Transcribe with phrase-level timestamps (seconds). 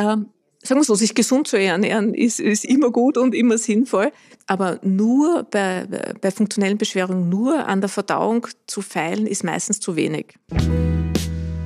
[0.00, 0.26] Ähm,
[0.62, 4.12] sagen wir so, sich gesund zu ernähren ist, ist immer gut und immer sinnvoll.
[4.46, 5.86] Aber nur bei,
[6.20, 10.34] bei funktionellen Beschwerungen, nur an der Verdauung zu feilen, ist meistens zu wenig.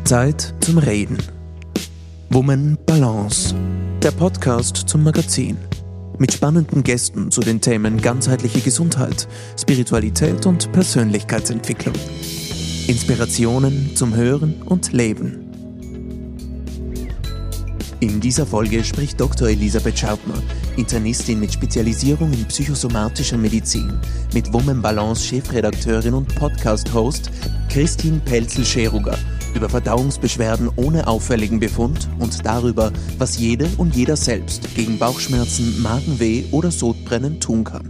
[0.05, 1.19] Zeit zum Reden.
[2.31, 3.55] Woman Balance.
[4.03, 5.57] Der Podcast zum Magazin.
[6.19, 9.27] Mit spannenden Gästen zu den Themen ganzheitliche Gesundheit,
[9.59, 11.95] Spiritualität und Persönlichkeitsentwicklung.
[12.87, 15.44] Inspirationen zum Hören und Leben.
[18.01, 19.49] In dieser Folge spricht Dr.
[19.49, 20.43] Elisabeth Schaubner,
[20.77, 23.99] Internistin mit Spezialisierung in psychosomatischer Medizin,
[24.33, 27.31] mit Woman Balance Chefredakteurin und Podcast-Host
[27.71, 29.17] Christine Pelzel-Scheruger
[29.55, 36.45] über Verdauungsbeschwerden ohne auffälligen Befund und darüber, was jede und jeder selbst gegen Bauchschmerzen, Magenweh
[36.51, 37.89] oder Sodbrennen tun kann.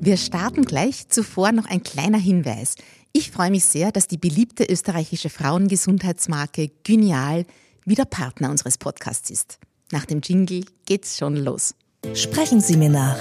[0.00, 1.08] Wir starten gleich.
[1.08, 2.76] Zuvor noch ein kleiner Hinweis.
[3.12, 7.44] Ich freue mich sehr, dass die beliebte österreichische Frauengesundheitsmarke Gynial
[7.84, 9.58] wieder Partner unseres Podcasts ist.
[9.92, 11.74] Nach dem Jingle geht's schon los.
[12.14, 13.18] Sprechen Sie mir nach.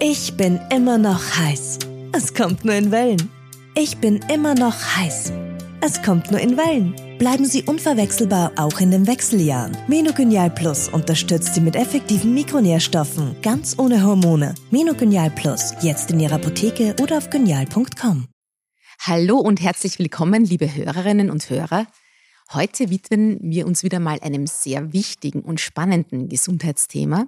[0.00, 1.78] Ich bin immer noch heiß.
[2.12, 3.30] Es kommt nur in Wellen.
[3.74, 5.32] Ich bin immer noch heiß.
[5.80, 6.94] Es kommt nur in Wellen.
[7.18, 9.76] Bleiben Sie unverwechselbar auch in den Wechseljahren.
[9.88, 14.54] Menogenial Plus unterstützt Sie mit effektiven Mikronährstoffen, ganz ohne Hormone.
[14.70, 18.28] Menogenial Plus, jetzt in Ihrer Apotheke oder auf genial.com.
[19.00, 21.86] Hallo und herzlich willkommen, liebe Hörerinnen und Hörer.
[22.54, 27.26] Heute widmen wir uns wieder mal einem sehr wichtigen und spannenden Gesundheitsthema.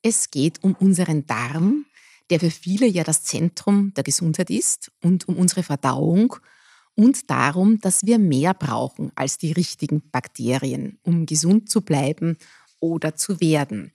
[0.00, 1.86] Es geht um unseren Darm,
[2.30, 6.36] der für viele ja das Zentrum der Gesundheit ist und um unsere Verdauung
[6.94, 12.36] und darum, dass wir mehr brauchen als die richtigen Bakterien, um gesund zu bleiben
[12.78, 13.92] oder zu werden.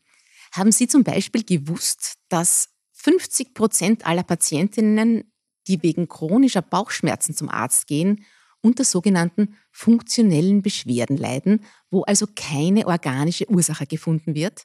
[0.52, 5.32] Haben Sie zum Beispiel gewusst, dass 50 Prozent aller Patientinnen,
[5.68, 8.26] die wegen chronischer Bauchschmerzen zum Arzt gehen,
[8.66, 14.64] unter sogenannten funktionellen Beschwerden leiden, wo also keine organische Ursache gefunden wird.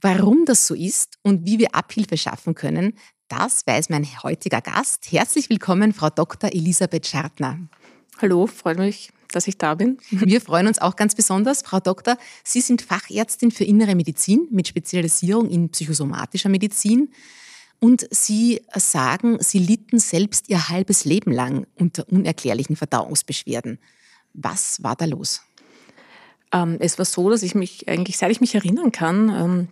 [0.00, 2.94] Warum das so ist und wie wir Abhilfe schaffen können,
[3.28, 5.12] das weiß mein heutiger Gast.
[5.12, 6.52] Herzlich willkommen, Frau Dr.
[6.52, 7.60] Elisabeth Schartner.
[8.20, 9.98] Hallo, freut mich, dass ich da bin.
[10.10, 12.16] Wir freuen uns auch ganz besonders, Frau Doktor.
[12.44, 17.12] Sie sind Fachärztin für innere Medizin mit Spezialisierung in psychosomatischer Medizin.
[17.82, 23.80] Und Sie sagen, Sie litten selbst Ihr halbes Leben lang unter unerklärlichen Verdauungsbeschwerden.
[24.34, 25.42] Was war da los?
[26.52, 29.68] Ähm, es war so, dass ich mich eigentlich, seit ich mich erinnern kann, ähm,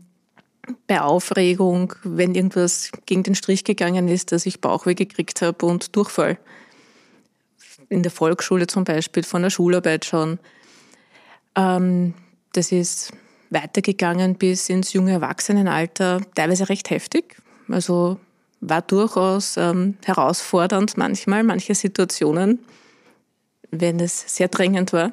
[0.89, 5.95] bei Aufregung, wenn irgendwas gegen den Strich gegangen ist, dass ich Bauchweh gekriegt habe und
[5.95, 6.37] Durchfall.
[7.91, 10.41] In der Volksschule zum Beispiel, von der Schularbeit schon.
[11.55, 12.15] Ähm,
[12.55, 13.13] das ist
[13.51, 17.37] weitergegangen bis ins junge Erwachsenenalter, teilweise recht heftig.
[17.73, 18.19] Also
[18.61, 22.61] war durchaus ähm, herausfordernd manchmal, manche Situationen,
[23.71, 25.13] wenn es sehr drängend war.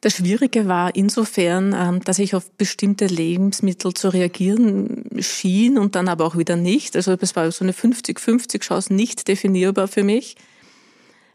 [0.00, 6.08] Das Schwierige war insofern, ähm, dass ich auf bestimmte Lebensmittel zu reagieren schien und dann
[6.08, 6.96] aber auch wieder nicht.
[6.96, 10.36] Also es war so eine 50-50 Chance nicht definierbar für mich.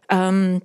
[0.08, 0.62] Ähm,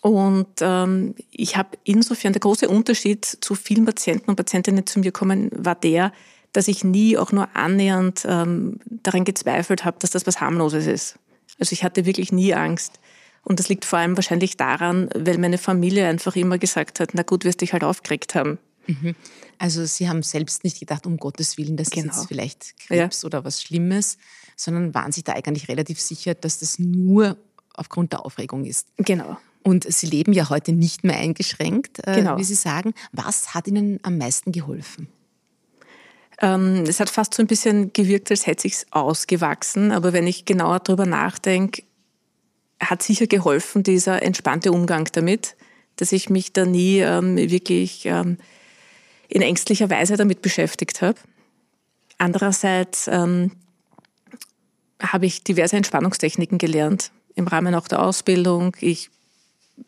[0.00, 5.00] und ähm, ich habe insofern, der große Unterschied zu vielen Patienten und Patientinnen, die zu
[5.00, 6.12] mir kommen, war der,
[6.54, 11.18] dass ich nie auch nur annähernd ähm, daran gezweifelt habe, dass das was harmloses ist.
[11.58, 13.00] Also ich hatte wirklich nie Angst.
[13.42, 17.22] Und das liegt vor allem wahrscheinlich daran, weil meine Familie einfach immer gesagt hat, na
[17.22, 18.58] gut, wirst dich halt aufgeregt haben.
[18.86, 19.14] Mhm.
[19.58, 22.10] Also Sie haben selbst nicht gedacht, um Gottes Willen, das genau.
[22.10, 23.26] ist jetzt vielleicht Krebs ja.
[23.26, 24.16] oder was Schlimmes,
[24.56, 27.36] sondern waren sich da eigentlich relativ sicher, dass das nur
[27.74, 28.88] aufgrund der Aufregung ist.
[28.98, 29.36] Genau.
[29.62, 32.38] Und Sie leben ja heute nicht mehr eingeschränkt, äh, genau.
[32.38, 32.94] wie Sie sagen.
[33.12, 35.08] Was hat Ihnen am meisten geholfen?
[36.40, 39.92] Ähm, es hat fast so ein bisschen gewirkt, als hätte sich's ausgewachsen.
[39.92, 41.82] Aber wenn ich genauer darüber nachdenke,
[42.80, 45.56] hat sicher geholfen dieser entspannte Umgang damit,
[45.96, 48.38] dass ich mich da nie ähm, wirklich ähm,
[49.28, 51.18] in ängstlicher Weise damit beschäftigt habe.
[52.18, 53.52] Andererseits ähm,
[55.00, 58.76] habe ich diverse Entspannungstechniken gelernt im Rahmen auch der Ausbildung.
[58.80, 59.10] Ich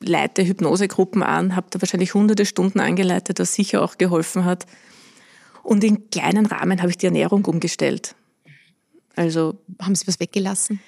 [0.01, 4.67] leite Hypnosegruppen an, habe da wahrscheinlich hunderte Stunden angeleitet, was sicher auch geholfen hat.
[5.67, 8.15] Und in kleinen Rahmen habe ich die Ernährung umgestellt.
[9.17, 10.81] Also haben Sie was weggelassen?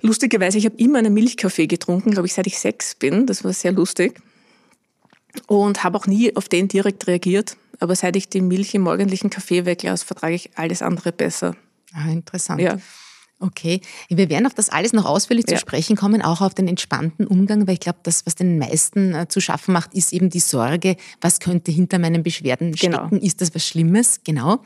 [0.00, 3.26] Lustigerweise, ich habe immer einen Milchkaffee getrunken, glaube ich, seit ich sechs bin.
[3.26, 4.20] Das war sehr lustig.
[5.48, 7.56] Und habe auch nie auf den direkt reagiert.
[7.80, 11.56] Aber seit ich die Milch im morgendlichen Kaffee weglasse, vertrage ich alles andere besser.
[11.92, 12.60] Ah, interessant.
[12.60, 12.78] Ja.
[13.42, 15.56] Okay, wir werden auf das alles noch ausführlich ja.
[15.56, 19.14] zu sprechen kommen, auch auf den entspannten Umgang, weil ich glaube, das, was den meisten
[19.14, 23.06] äh, zu schaffen macht, ist eben die Sorge, was könnte hinter meinen Beschwerden genau.
[23.08, 24.20] stecken, ist das was Schlimmes?
[24.22, 24.60] Genau.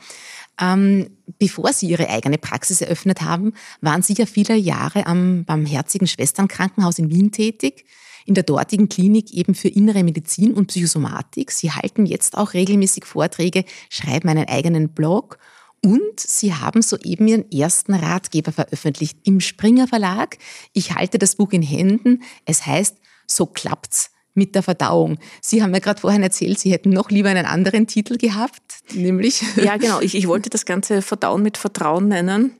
[0.61, 1.09] Ähm,
[1.39, 6.99] bevor Sie Ihre eigene Praxis eröffnet haben, waren Sie ja viele Jahre am Barmherzigen Schwesternkrankenhaus
[6.99, 7.85] in Wien tätig,
[8.27, 11.51] in der dortigen Klinik eben für innere Medizin und Psychosomatik.
[11.51, 15.39] Sie halten jetzt auch regelmäßig Vorträge, schreiben einen eigenen Blog
[15.83, 20.37] und Sie haben soeben Ihren ersten Ratgeber veröffentlicht im Springer Verlag.
[20.73, 22.23] Ich halte das Buch in Händen.
[22.45, 22.97] Es heißt,
[23.27, 25.17] so klappt's mit der Verdauung.
[25.41, 29.43] Sie haben ja gerade vorhin erzählt, Sie hätten noch lieber einen anderen Titel gehabt, nämlich.
[29.57, 29.99] Ja, genau.
[29.99, 32.51] Ich, ich wollte das Ganze Verdauen mit Vertrauen nennen,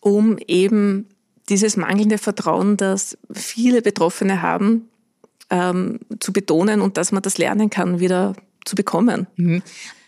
[0.00, 1.08] um eben
[1.48, 4.88] dieses mangelnde Vertrauen, das viele Betroffene haben,
[5.50, 8.34] ähm, zu betonen und dass man das lernen kann, wieder
[8.64, 9.26] zu bekommen.
[9.36, 9.62] Mhm.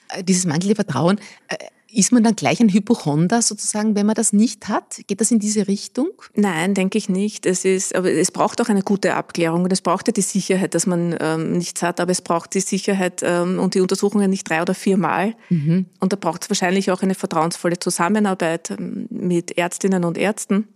[0.09, 1.57] Äh, dieses mangelnde Vertrauen, äh,
[1.91, 5.01] ist man dann gleich ein Hypochonder sozusagen, wenn man das nicht hat?
[5.07, 6.09] Geht das in diese Richtung?
[6.35, 7.47] Nein, denke ich nicht.
[7.47, 10.75] Es ist, aber es braucht auch eine gute Abklärung und es braucht ja die Sicherheit,
[10.75, 14.49] dass man ähm, nichts hat, aber es braucht die Sicherheit ähm, und die Untersuchungen nicht
[14.49, 15.35] drei oder viermal.
[15.49, 15.87] Mhm.
[16.01, 20.67] Und da braucht es wahrscheinlich auch eine vertrauensvolle Zusammenarbeit ähm, mit Ärztinnen und Ärzten.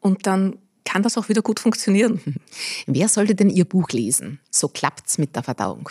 [0.00, 2.20] Und dann kann das auch wieder gut funktionieren.
[2.86, 4.40] Wer sollte denn Ihr Buch lesen?
[4.50, 5.90] So klappt's mit der Verdauung.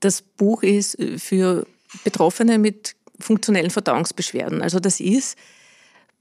[0.00, 1.66] Das Buch ist äh, für
[2.02, 4.62] Betroffene mit funktionellen Verdauungsbeschwerden.
[4.62, 5.38] Also das ist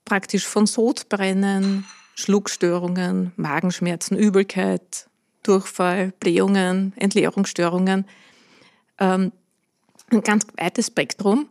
[0.05, 1.85] praktisch von Sodbrennen,
[2.15, 5.07] Schluckstörungen, Magenschmerzen, Übelkeit,
[5.41, 8.05] Durchfall, Blähungen, Entleerungsstörungen.
[8.99, 9.31] Ähm,
[10.11, 11.49] ein ganz weites Spektrum,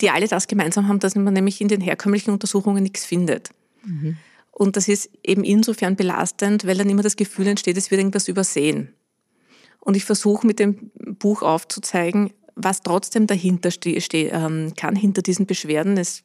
[0.00, 3.50] die alle das gemeinsam haben, dass man nämlich in den herkömmlichen Untersuchungen nichts findet.
[3.84, 4.16] Mhm.
[4.50, 8.28] Und das ist eben insofern belastend, weil dann immer das Gefühl entsteht, es wird irgendwas
[8.28, 8.94] übersehen.
[9.80, 15.22] Und ich versuche mit dem Buch aufzuzeigen, was trotzdem dahinter ste ste ähm, kann, hinter
[15.22, 16.22] diesen Beschwerden, ist,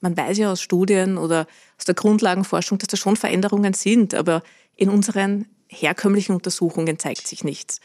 [0.00, 1.46] man weiß ja aus Studien oder
[1.78, 4.42] aus der Grundlagenforschung, dass da schon Veränderungen sind, aber
[4.76, 7.80] in unseren herkömmlichen Untersuchungen zeigt sich nichts.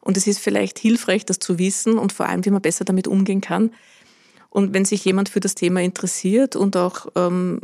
[0.00, 3.06] Und es ist vielleicht hilfreich, das zu wissen und vor allem, wie man besser damit
[3.06, 3.72] umgehen kann.
[4.48, 7.60] Und wenn sich jemand für das Thema interessiert und auch ähm,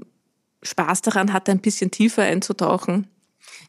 [0.62, 3.08] Spaß daran hat, ein bisschen tiefer einzutauchen,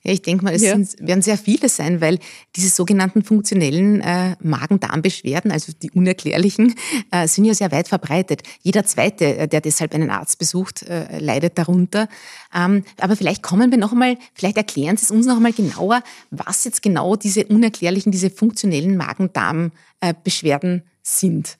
[0.03, 0.73] ja, ich denke mal, es ja.
[0.73, 2.19] sind, werden sehr viele sein, weil
[2.55, 6.75] diese sogenannten funktionellen äh, Magen-Darm-Beschwerden, also die unerklärlichen,
[7.11, 8.43] äh, sind ja sehr weit verbreitet.
[8.61, 12.07] Jeder Zweite, äh, der deshalb einen Arzt besucht, äh, leidet darunter.
[12.53, 16.01] Ähm, aber vielleicht kommen wir noch einmal, vielleicht erklären Sie es uns noch einmal genauer,
[16.31, 21.57] was jetzt genau diese unerklärlichen, diese funktionellen Magen-Darm-Beschwerden sind.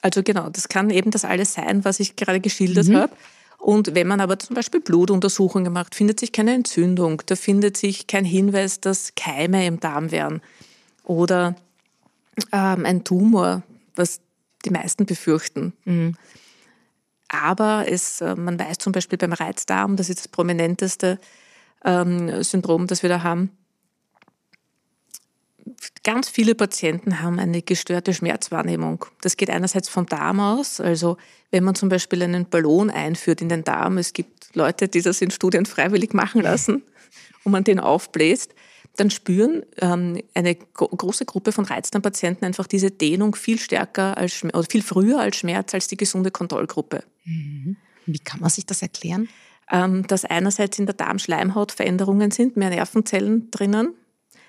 [0.00, 2.96] Also genau, das kann eben das alles sein, was ich gerade geschildert mhm.
[2.96, 3.12] habe.
[3.58, 8.06] Und wenn man aber zum Beispiel Blutuntersuchungen macht, findet sich keine Entzündung, da findet sich
[8.06, 10.40] kein Hinweis, dass Keime im Darm wären
[11.02, 11.56] oder
[12.52, 13.62] ähm, ein Tumor,
[13.96, 14.20] was
[14.64, 15.72] die meisten befürchten.
[15.84, 16.14] Mhm.
[17.28, 21.18] Aber es, äh, man weiß zum Beispiel beim Reizdarm, das ist das prominenteste
[21.84, 23.50] ähm, Syndrom, das wir da haben,
[26.04, 29.04] ganz viele Patienten haben eine gestörte Schmerzwahrnehmung.
[29.20, 31.16] Das geht einerseits vom Darm aus, also
[31.50, 35.20] wenn man zum Beispiel einen Ballon einführt in den Darm, es gibt Leute, die das
[35.20, 36.82] in Studien freiwillig machen lassen
[37.44, 38.54] und man den aufbläst,
[38.96, 44.64] dann spüren ähm, eine große Gruppe von Reizdarmpatienten einfach diese Dehnung viel stärker als oder
[44.64, 47.04] viel früher als Schmerz als die gesunde Kontrollgruppe.
[47.24, 47.76] Mhm.
[48.06, 49.28] Wie kann man sich das erklären?
[49.70, 53.94] Ähm, dass einerseits in der Darmschleimhaut Veränderungen sind, mehr Nervenzellen drinnen,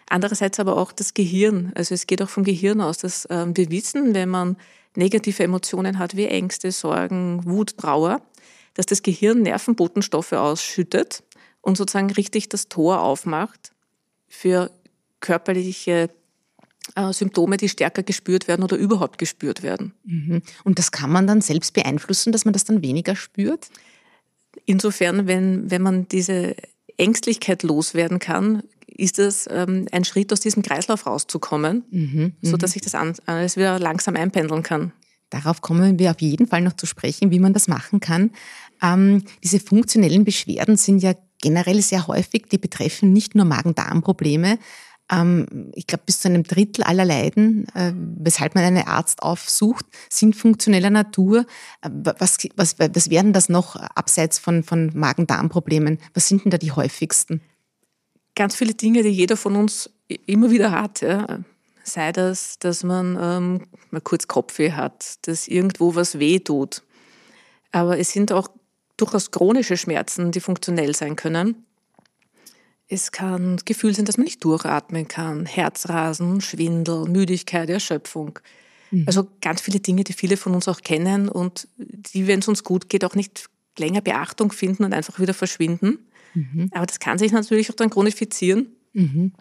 [0.10, 1.72] Andererseits aber auch das Gehirn.
[1.76, 4.58] Also es geht auch vom Gehirn aus, dass ähm, wir wissen, wenn man
[4.96, 8.22] negative Emotionen hat wie Ängste, Sorgen, Wut, Trauer,
[8.74, 11.24] dass das Gehirn Nervenbotenstoffe ausschüttet
[11.62, 13.72] und sozusagen richtig das Tor aufmacht
[14.28, 14.72] für
[15.20, 16.10] körperliche
[16.96, 19.94] äh, Symptome, die stärker gespürt werden oder überhaupt gespürt werden.
[20.06, 20.42] Mhm.
[20.64, 23.70] Und das kann man dann selbst beeinflussen, dass man das dann weniger spürt?
[24.66, 26.56] Insofern, wenn, wenn man diese
[26.98, 28.64] Ängstlichkeit loswerden kann,
[29.00, 33.80] ist es ähm, ein Schritt, aus diesem Kreislauf rauszukommen, mhm, sodass sich das alles wieder
[33.80, 34.92] langsam einpendeln kann.
[35.30, 38.32] Darauf kommen wir auf jeden Fall noch zu sprechen, wie man das machen kann.
[38.82, 44.58] Ähm, diese funktionellen Beschwerden sind ja generell sehr häufig, die betreffen nicht nur Magen-Darm-Probleme.
[45.12, 49.86] Ähm, ich glaube, bis zu einem Drittel aller Leiden, äh, weshalb man einen Arzt aufsucht,
[50.10, 51.46] sind funktioneller Natur.
[51.82, 56.00] Äh, was, was, was wären das noch abseits von, von Magen-Darm-Problemen?
[56.14, 57.42] Was sind denn da die häufigsten?
[58.36, 59.90] Ganz viele Dinge, die jeder von uns
[60.26, 61.02] immer wieder hat.
[61.02, 61.40] Ja.
[61.84, 66.84] Sei das, dass man ähm, mal kurz Kopfweh hat, dass irgendwo was weh tut.
[67.72, 68.48] Aber es sind auch
[68.98, 71.66] durchaus chronische Schmerzen, die funktionell sein können.
[72.88, 78.40] Es kann Gefühl sein, dass man nicht durchatmen kann, Herzrasen, Schwindel, Müdigkeit, Erschöpfung.
[78.90, 79.04] Mhm.
[79.06, 82.64] Also ganz viele Dinge, die viele von uns auch kennen und die, wenn es uns
[82.64, 86.00] gut geht, auch nicht länger Beachtung finden und einfach wieder verschwinden.
[86.34, 86.70] Mhm.
[86.74, 88.68] Aber das kann sich natürlich auch dann chronifizieren.
[88.94, 89.34] Mhm.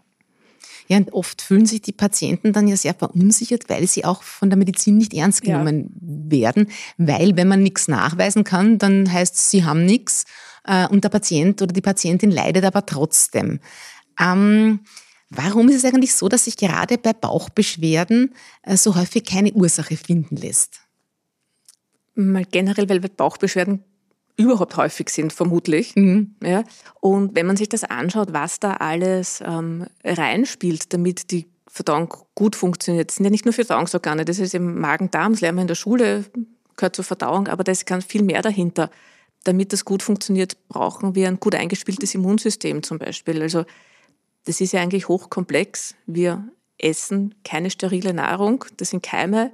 [0.88, 4.48] Ja, und oft fühlen sich die Patienten dann ja sehr verunsichert, weil sie auch von
[4.48, 6.38] der Medizin nicht ernst genommen ja.
[6.38, 6.68] werden.
[6.96, 10.24] Weil, wenn man nichts nachweisen kann, dann heißt es, sie haben nichts
[10.64, 13.60] äh, und der Patient oder die Patientin leidet aber trotzdem.
[14.18, 14.80] Ähm,
[15.28, 19.96] warum ist es eigentlich so, dass sich gerade bei Bauchbeschwerden äh, so häufig keine Ursache
[19.96, 20.80] finden lässt?
[22.14, 23.84] Mal generell, weil bei Bauchbeschwerden
[24.38, 25.94] überhaupt häufig sind, vermutlich.
[25.96, 26.36] Mhm.
[26.42, 26.64] Ja.
[27.00, 32.56] Und wenn man sich das anschaut, was da alles ähm, reinspielt, damit die Verdauung gut
[32.56, 35.68] funktioniert, das sind ja nicht nur Verdauungsorgane, das ist im Magen-Darm, das lernen wir in
[35.68, 36.24] der Schule,
[36.76, 38.90] gehört zur Verdauung, aber da ist ganz viel mehr dahinter.
[39.44, 43.42] Damit das gut funktioniert, brauchen wir ein gut eingespieltes Immunsystem zum Beispiel.
[43.42, 43.64] Also
[44.44, 45.94] das ist ja eigentlich hochkomplex.
[46.06, 49.52] Wir essen keine sterile Nahrung, das sind Keime,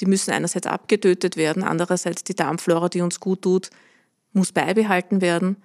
[0.00, 3.70] die müssen einerseits abgetötet werden, andererseits die Darmflora, die uns gut tut,
[4.32, 5.56] muss beibehalten werden.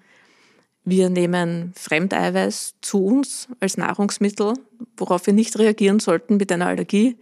[0.84, 4.54] Wir nehmen Fremdeiweiß zu uns als Nahrungsmittel,
[4.96, 7.18] worauf wir nicht reagieren sollten mit einer Allergie.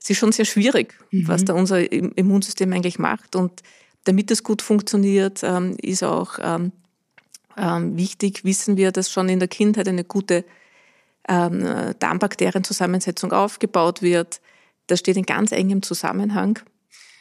[0.00, 1.28] Es ist schon sehr schwierig, mhm.
[1.28, 3.36] was da unser Immunsystem eigentlich macht.
[3.36, 3.62] Und
[4.04, 6.72] damit das gut funktioniert, ähm, ist auch ähm,
[7.56, 10.44] ähm, wichtig, wissen wir, dass schon in der Kindheit eine gute
[11.30, 14.40] Darmbakterienzusammensetzung aufgebaut wird.
[14.86, 16.58] Das steht in ganz engem Zusammenhang.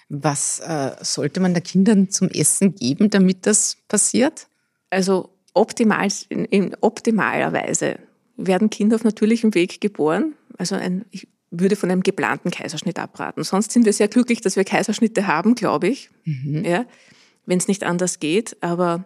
[0.10, 4.48] Was äh, sollte man den Kindern zum Essen geben, damit das passiert?
[4.90, 8.00] Also optimal, in, in optimaler Weise
[8.38, 10.36] werden Kinder auf natürlichem Weg geboren.
[10.58, 13.44] Also ein, ich würde von einem geplanten Kaiserschnitt abraten.
[13.44, 16.10] Sonst sind wir sehr glücklich, dass wir Kaiserschnitte haben, glaube ich.
[16.24, 16.64] Mhm.
[16.64, 16.86] Ja,
[17.46, 18.58] wenn es nicht anders geht.
[18.62, 19.06] Aber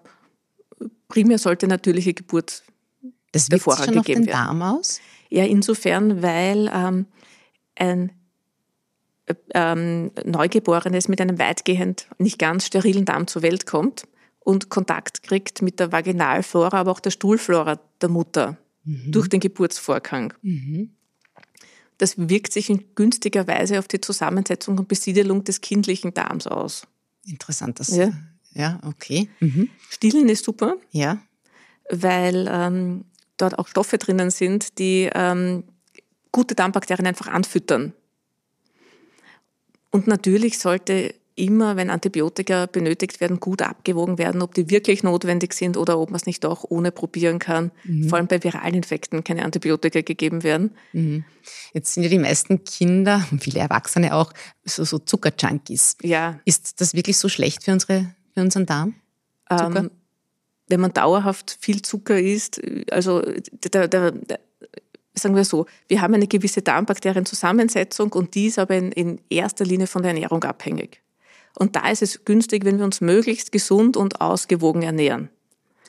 [1.08, 2.64] primär sollte natürliche Geburt
[3.32, 5.00] das wirkt Vorrang schon auf den Darm aus?
[5.30, 7.06] Ja, insofern, weil ähm,
[7.76, 8.12] ein
[9.54, 14.04] ähm, Neugeborenes mit einem weitgehend nicht ganz sterilen Darm zur Welt kommt
[14.40, 19.12] und Kontakt kriegt mit der Vaginalflora, aber auch der Stuhlflora der Mutter mhm.
[19.12, 20.34] durch den Geburtsvorgang.
[20.42, 20.92] Mhm.
[21.98, 26.88] Das wirkt sich in günstiger Weise auf die Zusammensetzung und Besiedelung des kindlichen Darms aus.
[27.26, 27.96] Interessant, das.
[27.96, 28.12] Ja,
[28.54, 29.30] ja okay.
[29.40, 29.70] Mhm.
[29.90, 30.78] Stillen ist super.
[30.90, 31.22] Ja.
[31.92, 33.06] Weil ähm,
[33.38, 35.64] dort auch Stoffe drinnen sind, die ähm,
[36.32, 37.94] gute Darmbakterien einfach anfüttern.
[39.92, 45.54] Und natürlich sollte immer, wenn Antibiotika benötigt werden, gut abgewogen werden, ob die wirklich notwendig
[45.54, 47.72] sind oder ob man es nicht auch ohne probieren kann.
[47.84, 48.10] Mhm.
[48.10, 50.72] Vor allem bei viralen Infekten keine Antibiotika gegeben werden.
[50.94, 51.24] Mhm.
[51.74, 54.34] Jetzt sind ja die meisten Kinder, viele Erwachsene auch,
[54.66, 55.98] so, so Zuckerjunkies.
[56.02, 56.40] Ja.
[56.46, 58.96] Ist das wirklich so schlecht für, unsere, für unseren Darm?
[59.50, 59.90] Ähm,
[60.68, 63.22] wenn man dauerhaft viel Zucker isst, also
[63.74, 64.40] der, der, der
[65.14, 69.66] sagen wir so, wir haben eine gewisse Darmbakterienzusammensetzung und die ist aber in, in erster
[69.66, 71.02] Linie von der Ernährung abhängig.
[71.58, 75.30] Und da ist es günstig, wenn wir uns möglichst gesund und ausgewogen ernähren.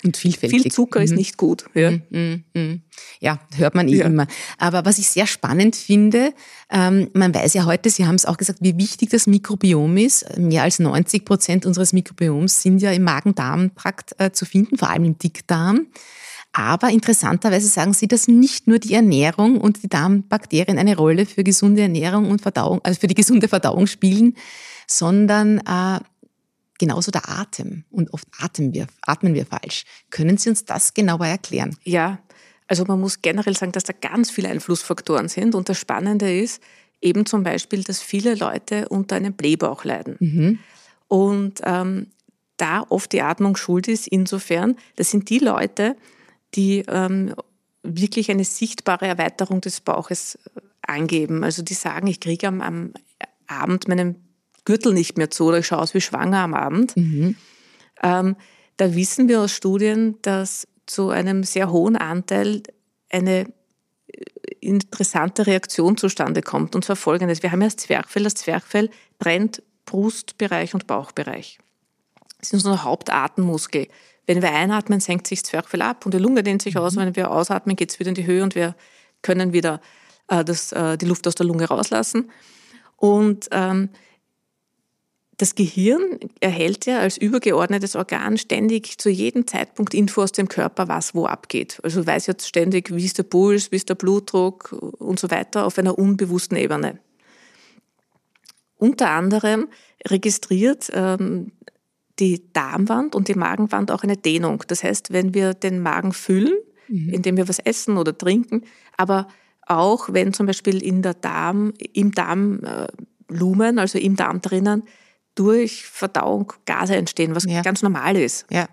[0.04, 0.62] Und vielfältig.
[0.62, 1.04] Viel Zucker mhm.
[1.04, 1.64] ist nicht gut.
[1.74, 1.92] Ja.
[1.92, 2.82] Mhm, mhm.
[3.20, 4.06] ja, hört man eh ja.
[4.06, 4.26] immer.
[4.58, 6.34] Aber was ich sehr spannend finde,
[6.70, 10.36] ähm, man weiß ja heute, Sie haben es auch gesagt, wie wichtig das Mikrobiom ist.
[10.36, 15.04] Mehr als 90 Prozent unseres Mikrobioms sind ja im Magen-Darm-Trakt äh, zu finden, vor allem
[15.04, 15.86] im Dickdarm.
[16.52, 21.44] Aber interessanterweise sagen Sie, dass nicht nur die Ernährung und die Darmbakterien eine Rolle für
[21.44, 24.36] gesunde Ernährung und Verdauung, also für die gesunde Verdauung spielen,
[24.86, 26.00] sondern äh,
[26.78, 27.84] genauso der Atem.
[27.90, 29.84] Und oft atmen wir, atmen wir falsch.
[30.10, 31.76] Können Sie uns das genauer erklären?
[31.84, 32.18] Ja,
[32.66, 35.54] also man muss generell sagen, dass da ganz viele Einflussfaktoren sind.
[35.54, 36.62] Und das Spannende ist
[37.00, 40.16] eben zum Beispiel, dass viele Leute unter einem Blähbauch leiden.
[40.20, 40.58] Mhm.
[41.08, 42.08] Und ähm,
[42.56, 45.96] da oft die Atmung schuld ist, insofern, das sind die Leute,
[46.54, 47.34] die ähm,
[47.82, 51.44] wirklich eine sichtbare Erweiterung des Bauches äh, angeben.
[51.44, 52.92] Also die sagen, ich kriege am, am
[53.46, 54.16] Abend meinen
[54.64, 56.96] Gürtel nicht mehr zu oder ich schaue aus wie schwanger am Abend.
[56.96, 57.36] Mhm.
[58.02, 58.36] Ähm,
[58.76, 62.62] da wissen wir aus Studien, dass zu einem sehr hohen Anteil
[63.10, 63.46] eine
[64.06, 64.24] äh,
[64.60, 66.74] interessante Reaktion zustande kommt.
[66.74, 67.42] Und zwar folgendes.
[67.42, 68.24] Wir haben ja das Zwerchfell.
[68.24, 71.58] Das Zwerchfell trennt Brustbereich und Bauchbereich.
[72.38, 73.88] Das ist unser Hauptatemmuskel.
[74.32, 76.94] Wenn wir einatmen, senkt sich das Zwerchfell ab und die Lunge dehnt sich aus.
[76.94, 77.00] Mhm.
[77.00, 78.74] Wenn wir ausatmen, geht es wieder in die Höhe und wir
[79.20, 79.82] können wieder
[80.28, 82.30] äh, das, äh, die Luft aus der Lunge rauslassen.
[82.96, 83.90] Und ähm,
[85.36, 90.88] das Gehirn erhält ja als übergeordnetes Organ ständig zu jedem Zeitpunkt Info aus dem Körper,
[90.88, 91.78] was wo abgeht.
[91.82, 95.66] Also weiß jetzt ständig, wie ist der Puls, wie ist der Blutdruck und so weiter
[95.66, 96.98] auf einer unbewussten Ebene.
[98.78, 99.68] Unter anderem
[100.08, 101.52] registriert ähm,
[102.22, 104.62] die Darmwand und die Magenwand auch eine Dehnung.
[104.68, 106.54] Das heißt, wenn wir den Magen füllen,
[106.86, 107.08] mhm.
[107.08, 108.62] indem wir was essen oder trinken,
[108.96, 109.26] aber
[109.66, 112.86] auch wenn zum Beispiel in der Darm, im Darm äh,
[113.28, 114.84] Lumen, also im Darm drinnen,
[115.34, 117.62] durch Verdauung Gase entstehen, was Ja.
[117.62, 118.46] ganz normal ist.
[118.50, 118.68] Ja.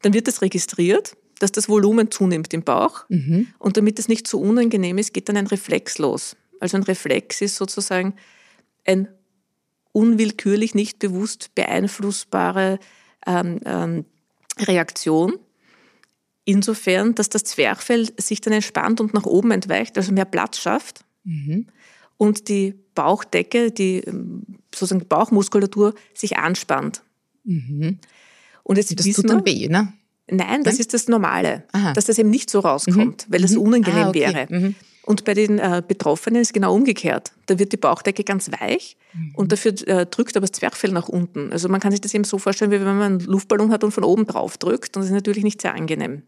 [0.00, 3.04] Dann wird das registriert, dass das Volumen zunimmt im Bauch.
[3.10, 3.48] Mhm.
[3.58, 6.36] Und damit es nicht zu unangenehm ist, geht dann ein Reflex los.
[6.58, 8.14] Also ein Reflex ist sozusagen
[8.86, 9.08] ein
[9.94, 12.78] unwillkürlich, nicht bewusst beeinflussbare
[13.26, 14.04] ähm, ähm,
[14.58, 15.38] Reaktion.
[16.44, 21.04] Insofern, dass das Zwerchfell sich dann entspannt und nach oben entweicht, also mehr Platz schafft.
[21.24, 21.68] Mhm.
[22.18, 24.42] Und die Bauchdecke, die ähm,
[24.74, 27.02] sozusagen Bauchmuskulatur sich anspannt.
[27.44, 27.98] Mhm.
[28.62, 29.92] Und jetzt Das tut dann weh, ne?
[30.30, 30.80] Nein, das Nein?
[30.80, 31.92] ist das Normale, Aha.
[31.92, 33.58] dass das eben nicht so rauskommt, weil das Mhm.
[33.58, 34.20] unangenehm Ah, okay.
[34.50, 34.74] wäre.
[35.06, 37.32] Und bei den äh, Betroffenen ist genau umgekehrt.
[37.46, 39.32] Da wird die Bauchdecke ganz weich Mhm.
[39.36, 41.52] und dafür äh, drückt aber das Zwerchfell nach unten.
[41.52, 43.92] Also man kann sich das eben so vorstellen, wie wenn man einen Luftballon hat und
[43.92, 44.96] von oben drauf drückt.
[44.96, 46.22] Und das ist natürlich nicht sehr angenehm.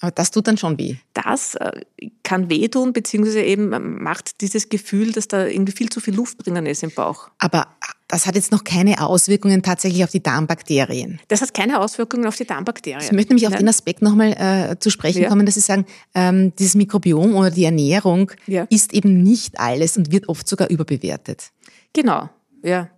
[0.00, 0.96] Aber das tut dann schon weh.
[1.12, 1.82] Das äh,
[2.22, 6.66] kann wehtun, beziehungsweise eben macht dieses Gefühl, dass da irgendwie viel zu viel Luft drinnen
[6.66, 7.30] ist im Bauch.
[7.38, 7.66] Aber
[8.06, 11.20] das hat jetzt noch keine Auswirkungen tatsächlich auf die Darmbakterien.
[11.28, 13.02] Das hat keine Auswirkungen auf die Darmbakterien.
[13.02, 13.64] Ich möchte nämlich auf Nein.
[13.64, 14.32] den Aspekt nochmal
[14.72, 15.28] äh, zu sprechen Ja.
[15.28, 18.66] kommen, dass Sie sagen, ähm, dieses Mikrobiom oder die Ernährung Ja.
[18.70, 21.50] ist eben nicht alles und wird oft sogar überbewertet.
[21.92, 22.30] Genau,
[22.62, 22.88] ja.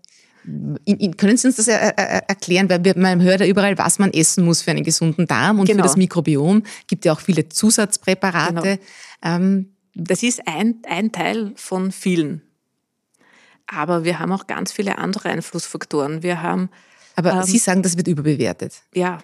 [1.16, 2.68] Können Sie uns das erklären?
[2.68, 5.66] Weil wir, man hört ja überall, was man essen muss für einen gesunden Darm und
[5.66, 5.78] Genau.
[5.78, 8.78] für das Mikrobiom gibt ja auch viele Zusatzpräparate.
[9.22, 12.42] Ähm, Das ist ein, ein Teil von vielen.
[13.66, 16.22] Aber wir haben auch ganz viele andere Einflussfaktoren.
[16.22, 16.70] Wir haben,
[17.16, 17.42] aber Ähm.
[17.44, 18.74] Sie sagen, das wird überbewertet.
[18.94, 19.18] ja,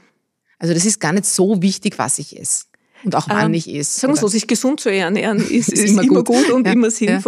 [0.59, 2.64] Also das ist gar nicht so wichtig, was ich esse.
[3.04, 4.00] Und auch wann Ähm, ich esse.
[4.00, 6.26] Sagen wir so, sich gesund zu ernähren ist, Ist ist, immer gut.
[6.26, 6.50] gut.
[6.50, 7.21] und Ja, immer ja.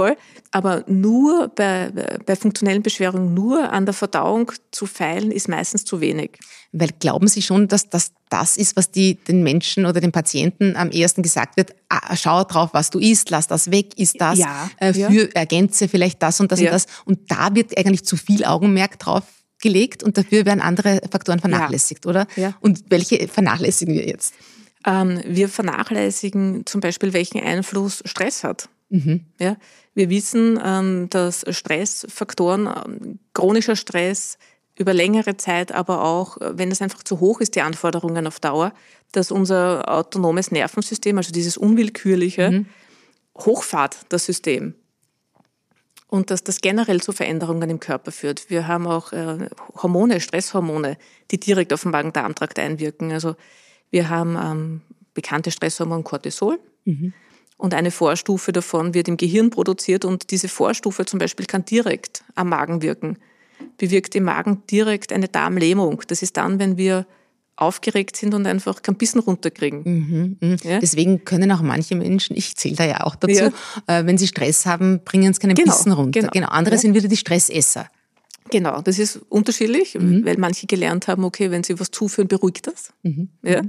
[0.50, 1.90] Aber nur bei,
[2.24, 6.38] bei funktionellen Beschwerungen, nur an der Verdauung zu feilen, ist meistens zu wenig.
[6.72, 10.76] Weil glauben Sie schon, dass das das ist, was die, den Menschen oder den Patienten
[10.76, 11.74] am ersten gesagt wird?
[11.88, 15.10] Ah, schau drauf, was du isst, lass das weg, isst das, Ja, äh, ja.
[15.10, 16.66] für, ergänze vielleicht das und das Ja.
[16.70, 16.86] und das.
[17.04, 19.24] Und da wird eigentlich zu viel Augenmerk drauf
[19.60, 22.26] gelegt und dafür werden andere Faktoren vernachlässigt, oder?
[22.36, 22.54] Ja.
[22.60, 24.34] Und welche vernachlässigen wir jetzt?
[24.86, 28.68] Ähm, wir vernachlässigen zum Beispiel, welchen Einfluss Stress hat.
[28.90, 29.26] Mhm.
[29.38, 29.56] Ja,
[29.94, 34.38] wir wissen, ähm, dass Stressfaktoren, ähm, chronischer Stress
[34.78, 38.40] über längere Zeit, aber auch, äh, wenn es einfach zu hoch ist, die Anforderungen auf
[38.40, 38.72] Dauer,
[39.12, 42.64] dass unser autonomes Nervensystem, also dieses unwillkürliche,
[43.36, 44.74] hochfahrt, das System.
[46.08, 48.48] Und dass das generell zu Veränderungen im Körper führt.
[48.48, 49.50] Wir haben auch äh,
[49.82, 50.96] Hormone, Stresshormone,
[51.30, 53.12] die direkt auf den Magen-Darm-Trakt einwirken.
[53.12, 53.36] Also
[53.90, 54.80] wir haben ähm,
[55.12, 56.58] bekannte Stresshormon Cortisol.
[57.58, 62.24] Und eine Vorstufe davon wird im Gehirn produziert und diese Vorstufe zum Beispiel kann direkt
[62.34, 63.18] am Magen wirken.
[63.76, 66.00] Bewirkt im Magen direkt eine Darmlähmung.
[66.06, 67.06] Das ist dann, wenn wir
[67.56, 69.82] aufgeregt sind und einfach kein Bissen runterkriegen.
[69.84, 70.56] Mhm, mhm.
[70.62, 70.78] Ja?
[70.78, 73.50] Deswegen können auch manche Menschen, ich zähle da ja auch dazu, Ja.
[73.88, 76.20] äh, wenn sie Stress haben, bringen sie keinen Genau, Bissen runter.
[76.20, 76.30] genau.
[76.32, 76.48] genau.
[76.50, 76.80] Andere Ja.
[76.80, 77.88] sind wieder die Stressesser.
[78.50, 82.92] Genau, das ist unterschiedlich, weil manche gelernt haben, okay, wenn sie was zuführen, beruhigt das.
[83.42, 83.60] Ja.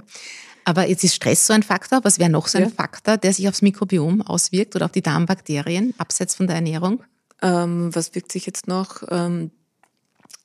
[0.70, 2.02] Aber jetzt ist Stress so ein Faktor.
[2.04, 2.70] Was wäre noch so ein Ja.
[2.70, 7.02] Faktor, der sich aufs Mikrobiom auswirkt oder auf die Darmbakterien, abseits von der Ernährung?
[7.42, 9.02] Ähm, was wirkt sich jetzt noch?
[9.10, 9.50] Ähm,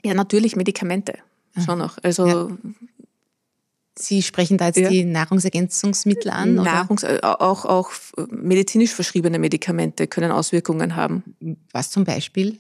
[0.02, 1.18] ja, natürlich Medikamente.
[1.62, 1.98] Schon noch.
[2.02, 2.48] Also Ja.
[3.98, 4.88] Sie sprechen da jetzt Ja.
[4.88, 6.58] die Nahrungsergänzungsmittel an?
[6.58, 6.72] Oder?
[6.72, 7.92] Nahrungs äh, auch, auch
[8.30, 11.22] medizinisch verschriebene Medikamente können Auswirkungen haben.
[11.70, 12.58] Was zum Beispiel?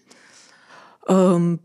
[1.08, 1.60] Ähm,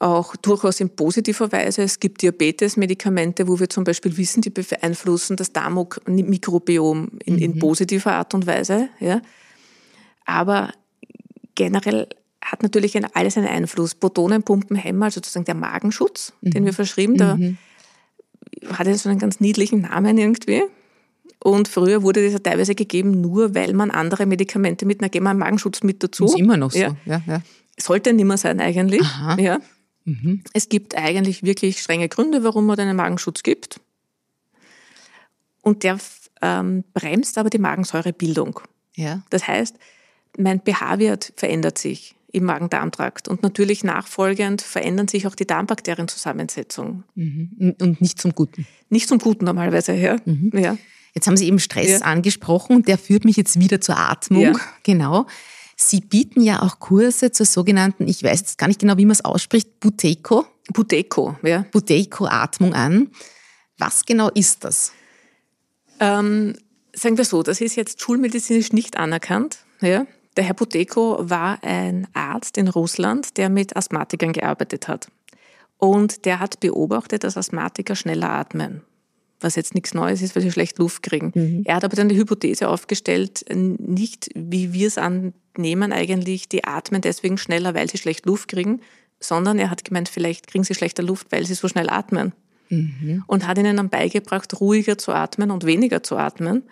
[0.00, 1.82] auch durchaus in positiver Weise.
[1.82, 8.12] Es gibt Diabetes-Medikamente, wo wir zum Beispiel wissen, die beeinflussen das Darmmikrobiom in, in positiver
[8.12, 8.88] Art und Weise.
[9.00, 9.20] Ja.
[10.24, 10.72] Aber
[11.56, 12.08] generell
[12.40, 13.94] hat natürlich alles einen Einfluss.
[13.96, 17.36] Protonenpumpenhemmer, also sozusagen der Magenschutz, den wir verschrieben, da
[18.72, 20.62] hat er so einen ganz niedlichen Namen irgendwie.
[21.40, 25.30] Und früher wurde dieser teilweise gegeben, nur weil man andere Medikamente mit, na, geben wir
[25.30, 26.24] einen Magenschutz mit dazu.
[26.24, 26.78] Ist immer noch so.
[26.78, 26.96] Ja.
[27.04, 27.42] Ja, ja.
[27.78, 29.02] Sollte nimmer sein eigentlich.
[29.02, 29.36] Aha.
[30.08, 30.42] Mhm.
[30.54, 33.80] Es gibt eigentlich wirklich strenge Gründe, warum man einen Magenschutz gibt.
[35.62, 35.98] Und der
[36.40, 38.60] ähm, bremst aber die Magensäurebildung.
[38.94, 39.22] ja.
[39.30, 39.76] Das heißt,
[40.38, 43.28] mein pH-Wert verändert sich im Magen-Darm-Trakt.
[43.28, 47.04] Und natürlich nachfolgend verändern sich auch die Darmbakterienzusammensetzung.
[47.14, 47.74] Mhm.
[47.80, 48.66] Und nicht zum Guten.
[48.88, 50.16] Nicht zum Guten normalerweise, ja.
[50.24, 50.52] Mhm.
[50.54, 50.76] ja.
[51.14, 52.06] Jetzt haben Sie eben Stress Ja.
[52.06, 54.42] angesprochen, der führt mich jetzt wieder zur Atmung.
[54.42, 54.52] Ja.
[54.84, 55.26] Genau.
[55.80, 59.12] Sie bieten ja auch Kurse zur sogenannten, ich weiß jetzt gar nicht genau, wie man
[59.12, 61.64] es ausspricht, Buteco, Buteco, ja.
[61.70, 63.12] Buteco-Atmung an.
[63.78, 64.92] Was genau ist das?
[66.00, 66.56] Ähm,
[66.92, 69.58] sagen wir so, das ist jetzt schulmedizinisch nicht anerkannt.
[69.80, 70.04] Ja?
[70.36, 75.08] Der Herr Buteko war ein Arzt in Russland, der mit Asthmatikern gearbeitet hat.
[75.76, 78.82] Und der hat beobachtet, dass Asthmatiker schneller atmen.
[79.40, 81.32] Was jetzt nichts Neues ist, weil sie schlecht Luft kriegen.
[81.34, 81.62] Mhm.
[81.64, 87.00] Er hat aber dann die Hypothese aufgestellt, nicht wie wir es annehmen eigentlich, die atmen
[87.00, 88.80] deswegen schneller, weil sie schlecht Luft kriegen,
[89.20, 92.32] sondern er hat gemeint, vielleicht kriegen sie schlechter Luft, weil sie so schnell atmen.
[92.70, 93.24] Mhm.
[93.26, 96.64] Und hat ihnen dann beigebracht, ruhiger zu atmen und weniger zu atmen.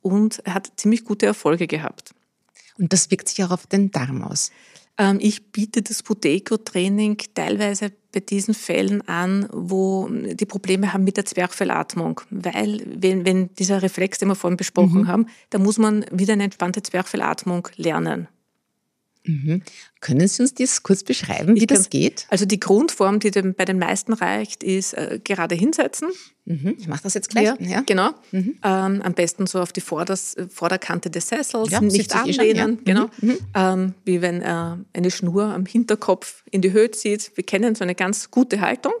[0.00, 2.12] Und er hat ziemlich gute Erfolge gehabt.
[2.78, 4.50] Und das wirkt sich auch auf den Darm aus.
[4.98, 11.16] Ähm, ich biete das Buteco-Training teilweise bei diesen Fällen an, wo die Probleme haben mit
[11.16, 12.20] der Zwerchfellatmung.
[12.30, 15.08] Weil, wenn, wenn dieser Reflex, den wir vorhin besprochen mhm.
[15.08, 18.28] haben, da muss man wieder eine entspannte Zwerchfellatmung lernen.
[19.28, 19.62] Mhm.
[20.00, 22.26] Können Sie uns das kurz beschreiben, wie kann, das geht?
[22.30, 26.08] Also die Grundform, die bei den meisten reicht, ist äh, gerade hinsetzen.
[26.46, 26.76] Mhm.
[26.78, 27.44] Ich mache das jetzt gleich.
[27.44, 27.82] Ja, ja.
[27.84, 28.10] Genau.
[28.32, 28.58] Mhm.
[28.64, 32.78] Ähm, am besten so auf die Vorders, Vorderkante des Sessels, ja, nicht anlehnen.
[32.78, 32.94] Schon, ja.
[32.94, 33.10] Genau.
[33.20, 33.28] Mhm.
[33.28, 33.38] mhm.
[33.54, 37.32] Ähm, wie wenn äh, eine Schnur am Hinterkopf in die Höhe zieht.
[37.34, 38.94] Wir kennen so eine ganz gute Haltung.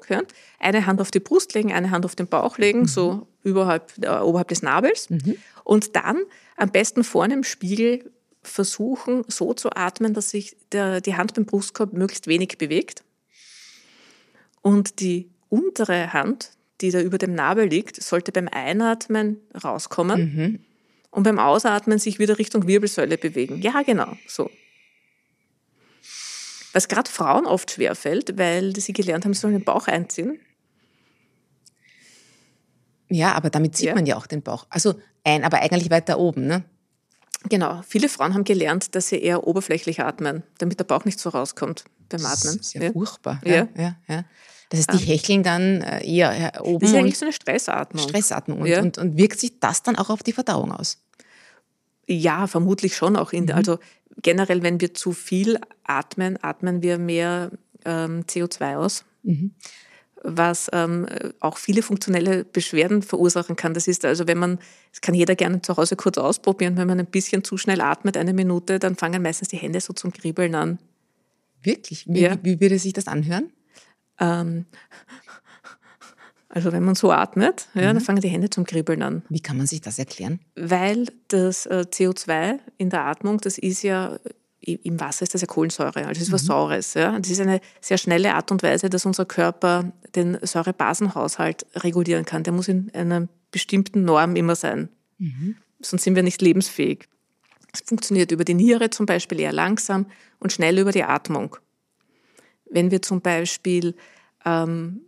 [0.58, 2.86] Eine Hand auf die Brust legen, eine Hand auf den Bauch legen, mhm.
[2.86, 5.08] so überhalb, äh, oberhalb des Nabels.
[5.64, 6.18] Und dann
[6.56, 8.10] am besten vorne im Spiegel
[8.42, 13.04] versuchen, so zu atmen, dass sich der, die Hand beim Brustkorb möglichst wenig bewegt.
[14.62, 20.60] Und die untere Hand, die da über dem Nabel liegt, sollte beim Einatmen rauskommen mhm.
[21.10, 23.60] und beim Ausatmen sich wieder Richtung Wirbelsäule bewegen.
[23.60, 24.50] Ja, genau, so.
[26.72, 30.38] Was gerade Frauen oft schwerfällt, weil sie gelernt haben, sie sollen den Bauch einziehen.
[33.08, 33.94] Ja, aber damit sieht ja.
[33.94, 34.66] man ja auch den Bauch.
[34.68, 36.64] Also ein, aber eigentlich weiter oben, ne?
[37.48, 41.30] Genau, viele Frauen haben gelernt, dass sie eher oberflächlich atmen, damit der Bauch nicht so
[41.30, 42.56] rauskommt beim Atmen.
[42.56, 42.92] Das ist ja, ja.
[42.92, 43.40] furchtbar.
[43.44, 43.68] Ja.
[43.76, 44.24] Ja, ja,
[44.70, 45.08] Das heißt, die ähm.
[45.08, 46.80] hecheln dann äh, eher oben.
[46.80, 48.08] Das ist eigentlich so eine Stressatmung.
[48.08, 48.60] Stressatmung.
[48.62, 48.80] Und, ja.
[48.80, 50.98] und, und, wirkt sich das dann auch auf die Verdauung aus?
[52.08, 53.32] Ja, vermutlich schon auch.
[53.32, 53.52] In, mhm.
[53.52, 53.78] Also
[54.20, 57.52] generell, wenn wir zu viel atmen, atmen wir mehr
[57.84, 59.04] ähm, CO2 aus.
[59.22, 59.54] Mhm
[60.22, 61.06] was ähm,
[61.40, 63.74] auch viele funktionelle Beschwerden verursachen kann.
[63.74, 64.58] Das ist also, wenn man,
[64.90, 68.16] das kann jeder gerne zu Hause kurz ausprobieren, wenn man ein bisschen zu schnell atmet,
[68.16, 70.78] eine Minute, dann fangen meistens die Hände so zum Kribbeln an.
[71.62, 72.06] Wirklich?
[72.06, 72.36] Wie, ja.
[72.42, 73.52] wie, würde sich das anhören?
[74.20, 74.66] Ähm,
[76.48, 77.96] also wenn man so atmet, ja, mhm.
[77.96, 79.22] dann fangen die Hände zum Kribbeln an.
[79.28, 80.40] Wie kann man sich das erklären?
[80.56, 84.18] Weil das äh, CO2 in der Atmung, das ist ja
[84.74, 86.46] im Wasser ist das ja Kohlensäure, also es ist was mhm.
[86.46, 86.94] Saures.
[86.94, 87.18] Ja.
[87.18, 92.42] Das ist eine sehr schnelle Art und Weise, dass unser Körper den Säurebasenhaushalt regulieren kann.
[92.42, 94.88] Der muss in einer bestimmten Norm immer sein.
[95.18, 95.56] Mhm.
[95.80, 97.08] Sonst sind wir nicht lebensfähig.
[97.72, 100.06] Es funktioniert über die Niere zum Beispiel eher langsam
[100.38, 101.56] und schnell über die Atmung.
[102.70, 103.94] Wenn wir zum Beispiel
[104.44, 105.02] ähm,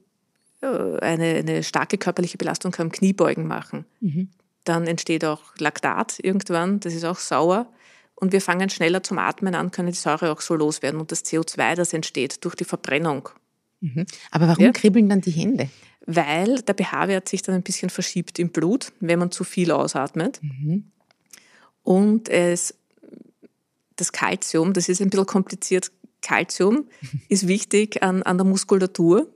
[0.60, 4.28] äh, eine, eine, starke körperliche Belastung am Kniebeugen machen, mhm.
[4.64, 7.66] dann entsteht auch Laktat irgendwann, das ist auch sauer
[8.20, 11.24] und wir fangen schneller zum Atmen an, können die Säure auch so loswerden und das
[11.24, 13.30] CO2, das entsteht durch die Verbrennung.
[13.80, 14.06] Mhm.
[14.30, 14.72] Aber warum ja?
[14.72, 15.70] kribbeln dann die Hände?
[16.06, 20.40] Weil der pH-Wert sich dann ein bisschen verschiebt im Blut, wenn man zu viel ausatmet.
[20.42, 20.90] Mhm.
[21.82, 22.74] Und es,
[23.96, 26.88] das Kalzium, das ist ein bisschen kompliziert, Kalzium
[27.28, 29.28] ist wichtig an, an der Muskulatur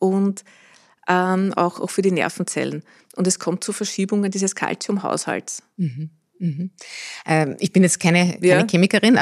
[0.00, 0.44] und
[1.06, 2.82] ähm, auch, auch für die Nervenzellen.
[3.14, 5.62] Und es kommt zu Verschiebungen dieses Kalziumhaushalts.
[5.76, 6.10] Mhm.
[6.38, 6.70] Mhm.
[7.26, 8.66] Ähm, ich bin jetzt keine, keine ja.
[8.66, 9.18] Chemikerin.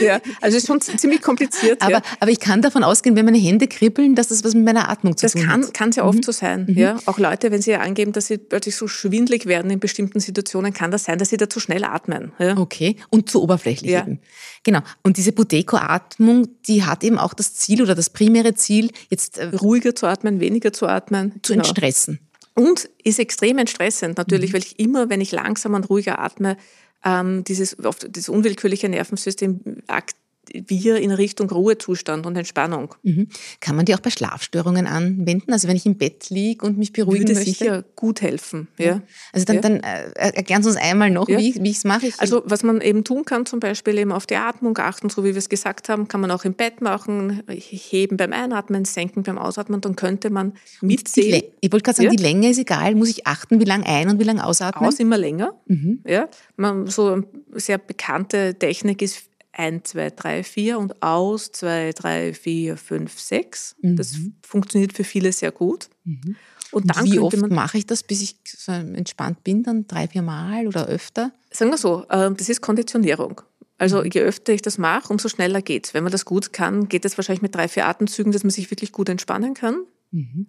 [0.00, 1.80] ja, also schon ziemlich kompliziert.
[1.80, 2.02] Aber, ja.
[2.20, 5.16] aber ich kann davon ausgehen, wenn meine Hände kribbeln, dass das was mit meiner Atmung
[5.16, 5.62] zu das tun kann, hat.
[5.62, 6.22] Das kann sehr oft mhm.
[6.22, 6.66] so sein.
[6.68, 6.76] Mhm.
[6.76, 6.98] Ja.
[7.06, 10.90] Auch Leute, wenn sie angeben, dass sie plötzlich so schwindlig werden in bestimmten Situationen, kann
[10.90, 12.32] das sein, dass sie da zu schnell atmen.
[12.38, 12.56] Ja.
[12.56, 14.00] Okay, und zu oberflächlich ja.
[14.00, 14.20] eben.
[14.64, 14.80] Genau.
[15.02, 19.46] Und diese Budeco-Atmung, die hat eben auch das Ziel oder das primäre Ziel, jetzt äh,
[19.46, 21.34] ruhiger zu atmen, weniger zu atmen.
[21.42, 21.64] Zu genau.
[21.64, 22.20] entstressen.
[22.56, 24.54] Und ist extrem entstressend natürlich, mhm.
[24.54, 26.56] weil ich immer, wenn ich langsam und ruhiger atme,
[27.04, 32.94] ähm, dieses, oft, dieses unwillkürliche Nervensystem aktiviert wir in Richtung Ruhezustand und Entspannung.
[33.02, 33.28] Mhm.
[33.60, 35.52] Kann man die auch bei Schlafstörungen anwenden?
[35.52, 37.50] Also wenn ich im Bett liege und mich beruhigen Würde möchte?
[37.50, 38.68] sicher gut helfen.
[38.78, 38.86] Ja.
[38.86, 39.02] ja.
[39.32, 39.62] Also dann, ja.
[39.62, 41.38] dann äh, erklären Sie uns einmal noch, ja.
[41.38, 42.10] wie, wie ich es mache.
[42.18, 45.30] Also was man eben tun kann, zum Beispiel eben auf die Atmung achten, so wie
[45.30, 49.38] wir es gesagt haben, kann man auch im Bett machen, heben beim Einatmen, senken beim
[49.38, 51.42] Ausatmen, dann könnte man mitzählen.
[51.60, 54.20] Ich wollte gerade sagen, die Länge ist egal, muss ich achten, wie lang ein- und
[54.20, 54.88] wie lang ausatmen?
[54.88, 55.54] Aus immer länger.
[55.66, 56.00] Mhm.
[56.06, 56.28] Ja.
[56.56, 59.24] Man, so eine sehr bekannte Technik ist
[59.58, 63.76] 1, 2, 3, 4 und aus 2, 3, 4, 5, 6.
[63.80, 63.96] Mhm.
[63.96, 65.88] Das funktioniert für viele sehr gut.
[66.04, 66.36] Mhm.
[66.72, 69.62] Und, dann und wie oft mache ich das, bis ich so entspannt bin?
[69.62, 71.32] Dann drei, vier Mal oder öfter?
[71.50, 73.40] Sagen wir so, ähm, das ist Konditionierung.
[73.78, 74.10] Also mhm.
[74.12, 75.94] je öfter ich das mache, umso schneller geht es.
[75.94, 78.70] Wenn man das gut kann, geht es wahrscheinlich mit drei, vier Atemzügen, dass man sich
[78.70, 79.84] wirklich gut entspannen kann.
[80.10, 80.48] Mhm.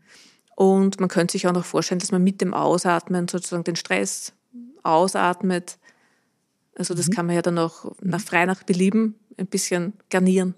[0.56, 4.34] Und man könnte sich auch noch vorstellen, dass man mit dem Ausatmen sozusagen den Stress
[4.82, 5.78] ausatmet,
[6.78, 7.14] also das mhm.
[7.14, 10.56] kann man ja dann auch nach, frei nach Belieben ein bisschen garnieren.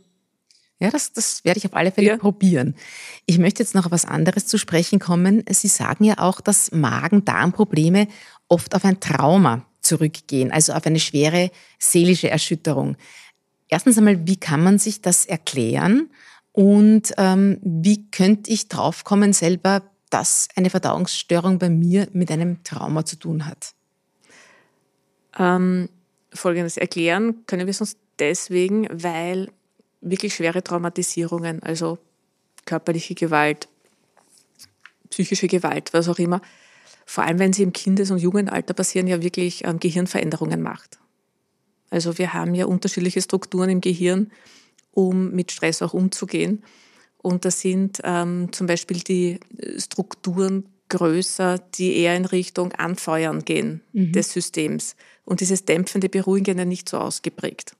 [0.80, 2.18] Ja, das, das werde ich auf alle Fälle ja.
[2.18, 2.74] probieren.
[3.26, 5.44] Ich möchte jetzt noch auf was anderes zu sprechen kommen.
[5.50, 8.08] Sie sagen ja auch, dass Magen-Darm-Probleme
[8.48, 12.96] oft auf ein Trauma zurückgehen, also auf eine schwere seelische Erschütterung.
[13.68, 16.10] Erstens einmal, wie kann man sich das erklären?
[16.54, 23.06] Und ähm, wie könnte ich draufkommen selber, dass eine Verdauungsstörung bei mir mit einem Trauma
[23.06, 23.74] zu tun hat?
[25.38, 25.90] Ähm,
[26.34, 29.50] Folgendes erklären können wir es uns deswegen, weil
[30.02, 31.98] wirklich schwere Traumatisierungen, also
[32.66, 33.68] körperliche Gewalt,
[35.10, 36.42] psychische Gewalt, was auch immer,
[37.06, 41.00] vor allem wenn sie im Kindes- und Jugendalter passieren, ja wirklich ähm, Gehirnveränderungen macht.
[41.90, 44.32] Also wir haben ja unterschiedliche Strukturen im Gehirn,
[44.92, 46.64] um mit Stress auch umzugehen.
[47.18, 49.40] Und das sind ähm, zum Beispiel die
[49.78, 54.12] Strukturen größer, die eher in Richtung Anfeuern gehen mhm.
[54.12, 54.96] des Systems.
[55.26, 57.76] Und dieses dämpfende, beruhigende nicht so ausgeprägt.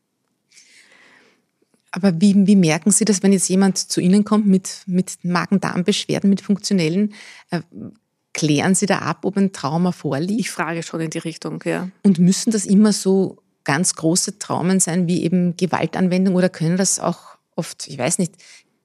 [1.92, 6.30] Aber wie, wie merken Sie das, wenn jetzt jemand zu Ihnen kommt mit, mit Magen-Darm-Beschwerden,
[6.30, 7.14] mit funktionellen,
[7.50, 7.62] äh,
[8.34, 10.40] klären Sie da ab, ob ein Trauma vorliegt?
[10.40, 11.90] Ich frage schon in die Richtung, ja.
[12.04, 17.00] Und müssen das immer so ganz große Traumen sein, wie eben Gewaltanwendung, oder können das
[17.00, 18.34] auch oft, ich weiß nicht,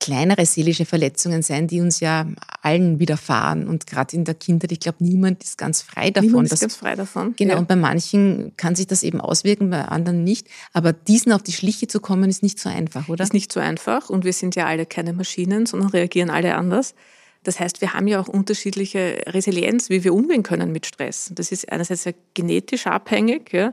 [0.05, 2.27] kleinere seelische Verletzungen sein, die uns ja
[2.61, 3.67] allen widerfahren.
[3.67, 6.29] Und gerade in der Kindheit, ich glaube, niemand ist ganz frei davon.
[6.29, 7.35] Niemand ist ganz frei davon.
[7.37, 7.59] Genau, ja.
[7.59, 10.47] und bei manchen kann sich das eben auswirken, bei anderen nicht.
[10.75, 13.25] Aber diesen auf die Schliche zu kommen, ist nicht so einfach, oder?
[13.25, 14.11] Ist nicht so einfach.
[14.11, 16.95] Und wir sind ja alle keine Maschinen, sondern reagieren alle anders.
[17.43, 21.31] Das heißt, wir haben ja auch unterschiedliche Resilienz, wie wir umgehen können mit Stress.
[21.35, 23.73] Das ist einerseits ja genetisch abhängig, ja.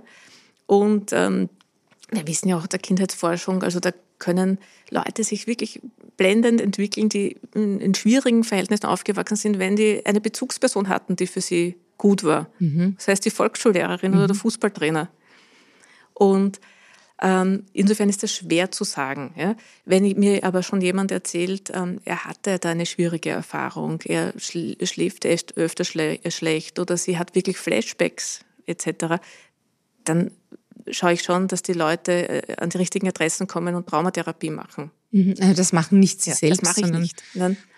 [0.65, 1.49] Und ähm,
[2.09, 3.91] wir wissen ja auch der Kindheitsforschung, also da
[4.21, 5.81] können Leute sich wirklich
[6.15, 11.41] blendend entwickeln, die in, schwierigen Verhältnissen aufgewachsen sind, wenn die eine Bezugsperson hatten, die für
[11.41, 12.47] sie gut war.
[12.59, 12.93] Mhm.
[12.97, 14.17] Das heißt die Volksschullehrerin mhm.
[14.17, 15.09] oder der Fußballtrainer.
[16.13, 16.61] Und
[17.21, 19.33] ähm, insofern ist das schwer zu sagen.
[19.35, 19.55] Ja?
[19.85, 25.25] Wenn mir aber schon jemand erzählt, ähm, er hatte da eine schwierige Erfahrung, er schläft
[25.25, 29.17] echt öfter schle schlecht oder sie hat wirklich Flashbacks etc.,
[30.03, 30.31] dann
[30.89, 34.91] schaue ich schon, dass die Leute äh, an die richtigen Adressen kommen und Traumatherapie machen.
[35.11, 35.35] Mhm.
[35.39, 36.61] Also das machen nicht Sie ja, selbst.
[36.61, 37.23] Das mache ich nicht.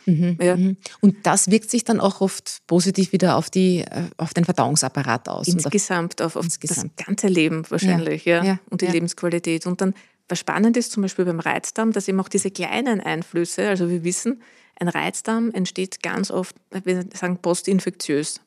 [0.06, 0.38] Mhm.
[0.42, 0.56] Ja.
[0.56, 0.78] Mhm.
[1.02, 5.30] Und das wirkt sich dann auch oft positiv wieder auf, die, äh, auf den Verdauungsapparat
[5.30, 5.48] aus.
[5.48, 6.92] Insgesamt, auf, auf insgesamt.
[6.98, 8.44] das ganze Leben wahrscheinlich, ja.
[8.44, 8.60] ja.
[8.70, 9.66] Und die Lebensqualität.
[9.66, 9.94] Und dann,
[10.30, 14.04] was spannend ist zum Beispiel beim Reizdarm, dass eben auch diese kleinen Einflüsse, also wir
[14.04, 14.42] wissen,
[14.80, 18.42] ein Reizdarm entsteht ganz oft, wir sagen postinfektiös.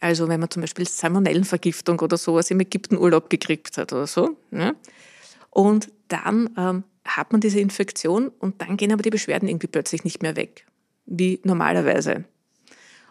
[0.00, 4.36] Also wenn man zum Beispiel Salmonellenvergiftung oder sowas im Ägyptenurlaub gekriegt hat oder so.
[4.50, 4.74] Ja.
[5.50, 10.04] Und dann ähm, hat man diese Infektion und dann gehen aber die Beschwerden irgendwie plötzlich
[10.04, 10.66] nicht mehr weg,
[11.06, 12.24] wie normalerweise.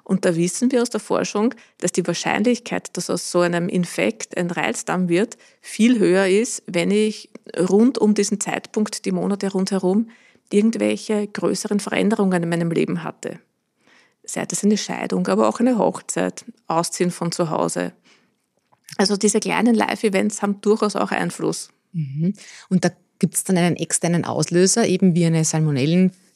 [0.04, 4.38] Und da wissen wir aus der Forschung, dass die Wahrscheinlichkeit, dass aus so einem Infekt
[4.38, 10.12] ein Reizdarm wird, viel höher ist, wenn ich rund um diesen Zeitpunkt, die Monate rundherum,
[10.52, 13.40] irgendwelche größeren Veränderungen in meinem Leben hatte
[14.26, 17.94] sei das eine Scheidung, aber auch eine Hochzeit, Ausziehen von zu Hause.
[18.98, 21.70] Also diese kleinen Live-Events haben durchaus auch Einfluss.
[21.92, 22.34] Mhm.
[22.70, 25.44] Und da gibt es dann einen externen Auslöser, eben wie eine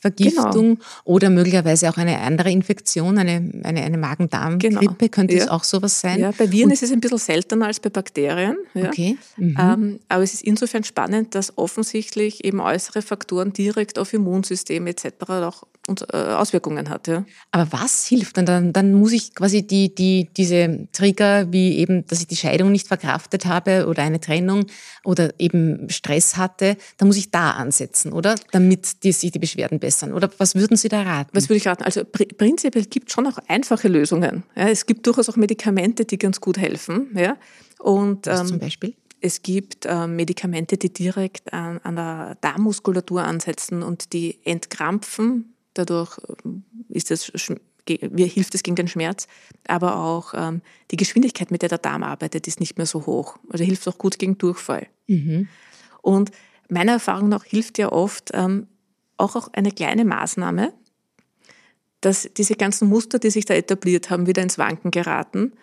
[0.02, 0.86] Salmonellenvergiftung genau.
[1.04, 5.10] oder möglicherweise auch eine andere Infektion, eine, eine, eine Magen-Darm-Grippe, genau.
[5.12, 5.44] könnte ja.
[5.44, 6.20] es auch sowas sein?
[6.20, 8.58] Ja, bei Viren Und ist es ein bisschen seltener als bei Bakterien.
[8.74, 8.88] Ja.
[8.88, 9.18] Okay.
[9.38, 9.58] Mhm.
[9.60, 15.06] Ähm, aber es ist insofern spannend, dass offensichtlich eben äußere Faktoren direkt auf Immunsystem etc.
[15.30, 15.64] auch
[16.14, 17.08] äh, Auswirkungen hat.
[17.08, 17.26] Ja.
[17.52, 18.46] Aber was hilft dann?
[18.46, 18.74] dann?
[18.74, 22.88] Dann muss ich quasi die, die, diese Trigger, wie eben, dass ich die Scheidung nicht
[22.88, 24.66] verkraftet habe oder eine Trennung
[25.04, 28.36] oder eben Stress hatte, dann muss ich da ansetzen, oder?
[28.52, 30.14] Damit die, sich die Beschwerden bessern.
[30.14, 31.32] Oder was würden Sie da raten?
[31.34, 31.84] Was würde ich raten?
[31.84, 34.44] Also pr prinzipiell gibt es schon auch einfache Lösungen.
[34.56, 34.70] Ja.
[34.70, 37.12] Es gibt durchaus auch Medikamente, die ganz gut helfen.
[37.16, 37.38] Ja.
[37.80, 38.96] Und, was ähm, zum Beispiel?
[39.22, 46.18] Es gibt äh, Medikamente, die direkt an, an der Darmmuskulatur ansetzen und die entkrampfen Dadurch
[46.46, 47.32] ähm, ist das,
[47.88, 49.28] hilft es gegen den Schmerz.
[49.68, 53.38] Aber auch ähm, die Geschwindigkeit, mit der der Darm arbeitet, ist nicht mehr so hoch.
[53.50, 54.88] Also hilft auch gut gegen Durchfall.
[55.08, 55.48] Mhm.
[56.02, 56.32] Und
[56.70, 58.68] meiner Erfahrung nach hilft ja oft ähm,
[59.20, 60.74] auch, auch eine kleine Maßnahme,
[62.02, 65.54] dass diese ganzen Muster, die sich da etabliert haben, wieder ins Wanken geraten.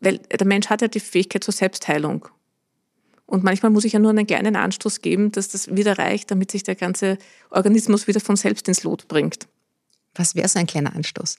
[0.00, 2.28] Weil der Mensch hat ja die Fähigkeit zur Selbstheilung.
[3.26, 6.50] Und manchmal muss ich ja nur einen kleinen Anstoß geben, dass das wieder reicht, damit
[6.50, 7.18] sich der ganze
[7.50, 9.48] Organismus wieder von selbst ins Lot bringt.
[10.14, 11.38] Was wäre so ein kleiner Anstoß?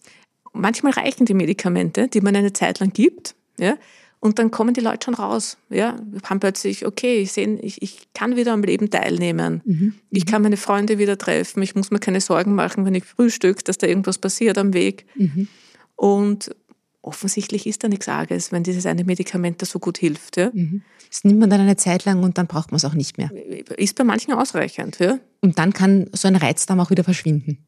[0.54, 3.76] Manchmal reichen die Medikamente, die man eine Zeit lang gibt, ja,
[4.22, 5.58] und dann kommen die Leute schon raus.
[5.70, 9.62] Ja, haben plötzlich, okay, ich, seh, ich, ich kann wieder am Leben teilnehmen.
[9.66, 9.94] Mhm.
[10.12, 11.64] Ich kann meine Freunde wieder treffen.
[11.64, 15.06] Ich muss mir keine Sorgen machen, wenn ich frühstück, dass da irgendwas passiert am Weg.
[15.16, 15.48] Mhm.
[15.96, 16.54] Und
[17.02, 20.36] offensichtlich ist da nichts Arges, wenn dieses eine Medikament da so gut hilft.
[20.36, 20.52] Ja?
[20.54, 20.82] Mhm.
[21.10, 23.32] Das nimmt man dann eine Zeit lang und dann braucht man es auch nicht mehr.
[23.78, 25.00] Ist bei manchen ausreichend.
[25.00, 25.18] Ja?
[25.42, 27.66] Und dann kann so ein Reizdarm auch wieder verschwinden.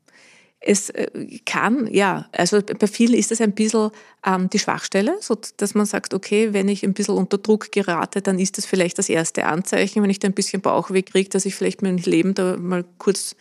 [0.63, 1.09] Es äh,
[1.45, 3.89] kann, ja, also bei vielen ist es ein bisschen
[4.23, 8.21] ähm, die Schwachstelle, so dass man sagt, okay, wenn ich ein bisschen unter Druck gerate,
[8.21, 11.45] dann ist das vielleicht das erste Anzeichen, wenn ich da ein bisschen Bauchweh kriege, dass
[11.45, 13.35] ich vielleicht mein Leben da mal kurz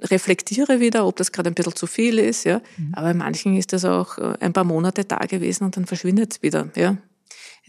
[0.00, 2.44] reflektiere wieder, ob das gerade ein bisschen zu viel ist.
[2.44, 2.60] Ja.
[2.76, 2.92] Mhm.
[2.94, 6.32] Aber bei manchen ist das auch äh, ein paar Monate da gewesen und dann verschwindet
[6.32, 6.70] es wieder.
[6.76, 6.96] Ja.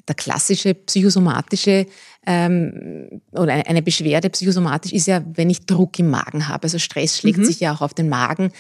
[0.07, 1.85] Der klassische psychosomatische
[2.25, 6.63] ähm, oder eine Beschwerde psychosomatisch ist ja, wenn ich Druck im Magen habe.
[6.63, 7.45] Also Stress schlägt mhm.
[7.45, 8.51] sich ja auch auf den Magen.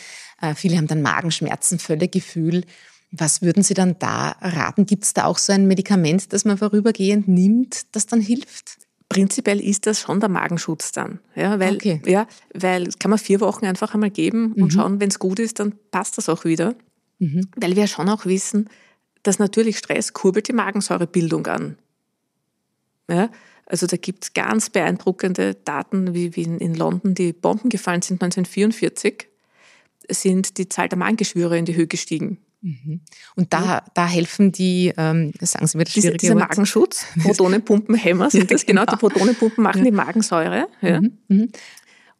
[0.41, 2.63] Äh, viele haben dann Magenschmerzen, Völlegefühl.
[3.11, 4.85] Was würden Sie dann da raten?
[4.85, 8.77] Gibt es da auch so ein Medikament, das man vorübergehend nimmt, das dann hilft?
[9.09, 11.19] Prinzipiell ist das schon der Magenschutz dann.
[11.35, 12.01] Ja, weil, okay.
[12.05, 14.71] ja, weil kann man vier Wochen einfach einmal geben und mhm.
[14.71, 16.75] schauen, wenn es gut ist, dann passt das auch wieder.
[17.17, 17.47] Mhm.
[17.55, 18.69] Weil wir schon auch wissen,
[19.23, 21.77] dass natürlich Stress kurbelt die Magensäurebildung an.
[23.09, 23.29] Ja,
[23.65, 28.21] also da gibt es ganz beeindruckende Daten, wie, wie in London die Bomben gefallen sind
[28.21, 29.27] 1944,
[30.09, 32.39] sind die Zahl der Magengeschwüre in die Höhe gestiegen.
[32.61, 33.01] Mhm.
[33.35, 36.49] Und da, da helfen die, ähm, sagen Sie mir das schwierige Diese, Wort.
[36.49, 38.81] Magenschutz, Protonenpumpenhämmer sind das, genau.
[38.81, 38.91] genau.
[38.91, 39.85] Die Protonenpumpen machen ja.
[39.85, 41.17] die Magensäure, ja, mhm.
[41.27, 41.51] mhm.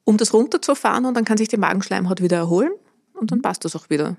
[0.05, 2.71] um das runterzufahren und dann kann sich die Magenschleimhaut wieder erholen
[3.13, 4.17] und dann passt das auch wieder.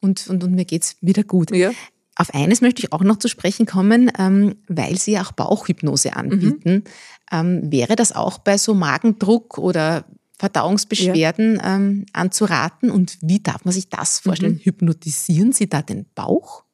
[0.00, 1.50] Und, und, und mir geht's wieder gut.
[1.50, 1.72] Ja.
[2.20, 6.16] Auf eines möchte ich auch noch zu sprechen kommen, ähm, weil Sie ja auch Bauchhypnose
[6.16, 6.74] anbieten.
[6.74, 6.84] Mhm.
[7.30, 10.04] Ähm, wäre das auch bei so Magendruck oder
[10.40, 11.76] Verdauungsbeschwerden ja.
[11.76, 12.90] ähm, anzuraten.
[12.90, 14.54] Und wie darf man sich das vorstellen?
[14.54, 14.64] Mhm.
[14.64, 16.64] Hypnotisieren Sie da den Bauch?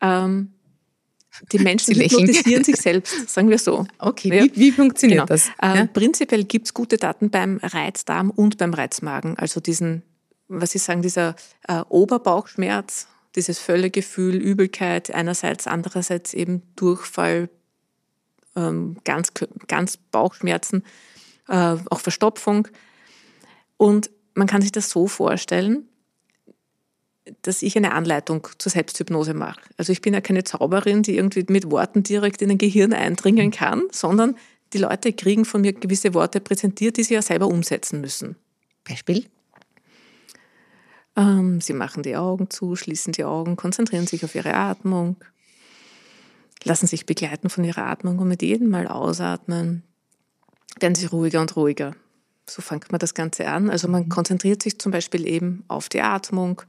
[0.00, 0.54] Ähm,
[1.52, 3.86] die Menschen hypnotisieren sich selbst, sagen wir so.
[3.98, 4.44] Okay, ja.
[4.44, 5.26] wie, wie, funktioniert genau.
[5.26, 5.48] das?
[5.60, 5.86] Ähm, ja?
[5.86, 9.36] Prinzipiell gibt es gute Daten beim Reizdarm und beim Reizmagen.
[9.38, 10.02] Also diesen,
[10.48, 11.36] was Sie sagen, dieser
[11.68, 17.48] äh, Oberbauchschmerz, dieses Völlegefühl, Übelkeit einerseits, andererseits eben Durchfall,
[18.56, 19.32] ähm, ganz,
[19.66, 20.84] ganz Bauchschmerzen,
[21.48, 22.68] äh, auch Verstopfung.
[23.76, 25.88] Und man kann sich das so vorstellen,
[27.42, 29.60] dass ich eine Anleitung zur Selbsthypnose mache.
[29.76, 33.50] Also ich bin ja keine Zauberin, die irgendwie mit Worten direkt in ein Gehirn eindringen
[33.50, 34.36] kann, sondern
[34.72, 38.36] die Leute kriegen von mir gewisse Worte präsentiert, die sie ja selber umsetzen müssen.
[38.84, 39.26] Beispiel?
[41.16, 45.16] Ähm, sie machen die Augen zu, schließen die Augen, konzentrieren sich auf ihre Atmung,
[46.64, 49.82] lassen sich begleiten von ihrer Atmung und mit jedem Mal ausatmen
[50.80, 51.94] werden sie ruhiger und ruhiger
[52.50, 53.70] so fängt man das Ganze an.
[53.70, 54.08] Also man mhm.
[54.08, 56.62] konzentriert sich zum Beispiel eben auf die Atmung,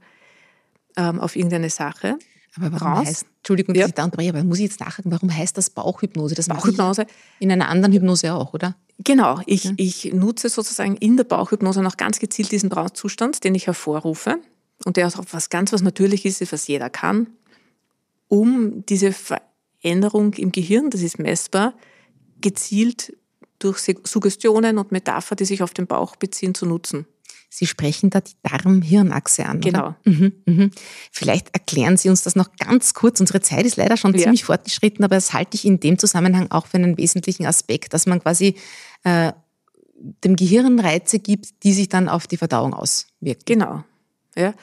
[0.96, 2.18] ähm, auf irgendeine Sache.
[2.56, 3.06] Aber warum raus.
[3.06, 3.86] heißt, Entschuldigung, dass ja.
[3.86, 6.34] ich da unterbreche, aber muss ich jetzt nachhaken, warum heißt das Bauchhypnose?
[6.34, 7.06] Das Bauchhypnose.
[7.38, 8.74] In einer anderen Hypnose auch, oder?
[9.02, 9.72] Genau, ich, ja.
[9.76, 14.38] ich nutze sozusagen in der Bauchhypnose noch ganz gezielt diesen Trance-Zustand, den ich hervorrufe
[14.84, 17.28] und der auch was ganz was natürlich ist, was jeder kann,
[18.28, 21.74] um diese Veränderung im Gehirn, das ist messbar,
[22.42, 23.16] gezielt
[23.58, 27.06] durch Suggestionen und Metapher, die sich auf den Bauch beziehen, zu nutzen.
[27.52, 29.60] Sie sprechen da die Darm-Hirn-Achse an.
[29.60, 29.96] Genau.
[30.04, 30.70] Mhm, mhm.
[31.10, 33.20] Vielleicht erklären Sie uns das noch ganz kurz.
[33.20, 34.20] Unsere Zeit ist leider schon ja.
[34.20, 38.06] ziemlich fortgeschritten, aber das halte ich in dem Zusammenhang auch für einen wesentlichen Aspekt, dass
[38.06, 38.54] man quasi
[39.02, 39.32] äh,
[40.24, 43.42] dem Gehirn Reize gibt, die sich dann auf die Verdauung auswirken.
[43.44, 43.82] Genau.
[44.36, 44.54] Ja.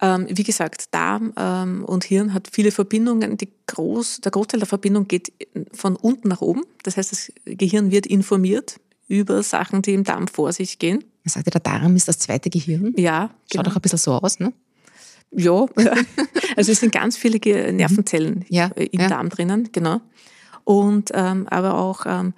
[0.00, 3.36] Ähm, wie gesagt, Darm ähm, und Hirn hat viele Verbindungen.
[3.38, 5.32] Die Groß, der Großteil der Verbindung geht
[5.72, 6.62] von unten nach oben.
[6.84, 8.78] Das heißt, das Gehirn wird informiert
[9.08, 11.04] über Sachen, die im Darm vor sich gehen.
[11.26, 12.94] Man sagt ja, der Darm ist das zweite Gehirn.
[12.96, 13.30] Ja.
[13.52, 13.72] Schaut genau.
[13.72, 14.52] auch ein bisschen so aus, ne?
[15.32, 15.66] Ja,
[16.56, 17.40] also es sind ganz viele
[17.72, 19.08] Nervenzellen ja, im ja.
[19.08, 20.00] Darm drinnen, genau.
[20.62, 22.32] Und ähm, aber auch ähm,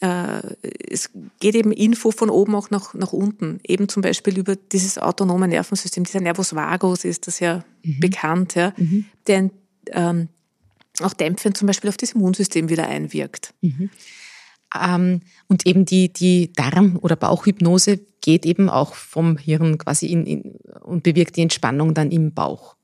[0.00, 0.40] äh,
[0.88, 4.96] es geht eben Info von oben auch nach, nach unten, eben zum Beispiel über dieses
[4.96, 8.00] autonome Nervensystem, dieser Nervus vagus ist das ja mhm.
[8.00, 9.04] bekannt, ja, mhm.
[9.26, 9.50] der
[9.90, 10.28] ähm,
[11.02, 13.52] auch dämpfend zum Beispiel auf das Immunsystem wieder einwirkt.
[13.60, 13.90] Mhm.
[14.78, 20.26] Ähm, und eben die, die Darm- oder Bauchhypnose geht eben auch vom Hirn quasi in,
[20.26, 20.42] in,
[20.80, 22.76] und bewirkt die Entspannung dann im Bauch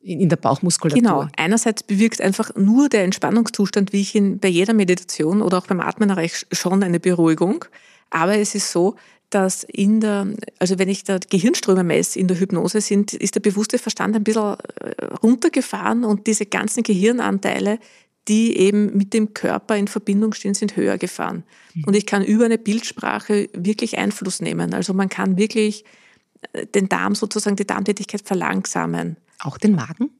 [0.00, 1.02] in der Bauchmuskulatur.
[1.02, 1.28] Genau.
[1.36, 5.80] Einerseits bewirkt einfach nur der Entspannungszustand, wie ich ihn bei jeder Meditation oder auch beim
[5.80, 7.64] Atmen erreiche, schon eine Beruhigung.
[8.10, 8.96] Aber es ist so,
[9.30, 13.40] dass in der, also wenn ich da Gehirnströme messe in der Hypnose, sind, ist der
[13.40, 17.78] bewusste Verstand ein bisschen äh, runtergefahren und diese ganzen Gehirnanteile,
[18.28, 21.44] die eben mit dem Körper in Verbindung stehen, sind höher gefahren.
[21.74, 21.84] Mhm.
[21.84, 24.74] Und ich kann über eine Bildsprache wirklich Einfluss nehmen.
[24.74, 25.84] Also man kann wirklich
[26.52, 29.16] äh, den Darm sozusagen, die Darmtätigkeit verlangsamen.
[29.40, 30.10] Auch den Magen?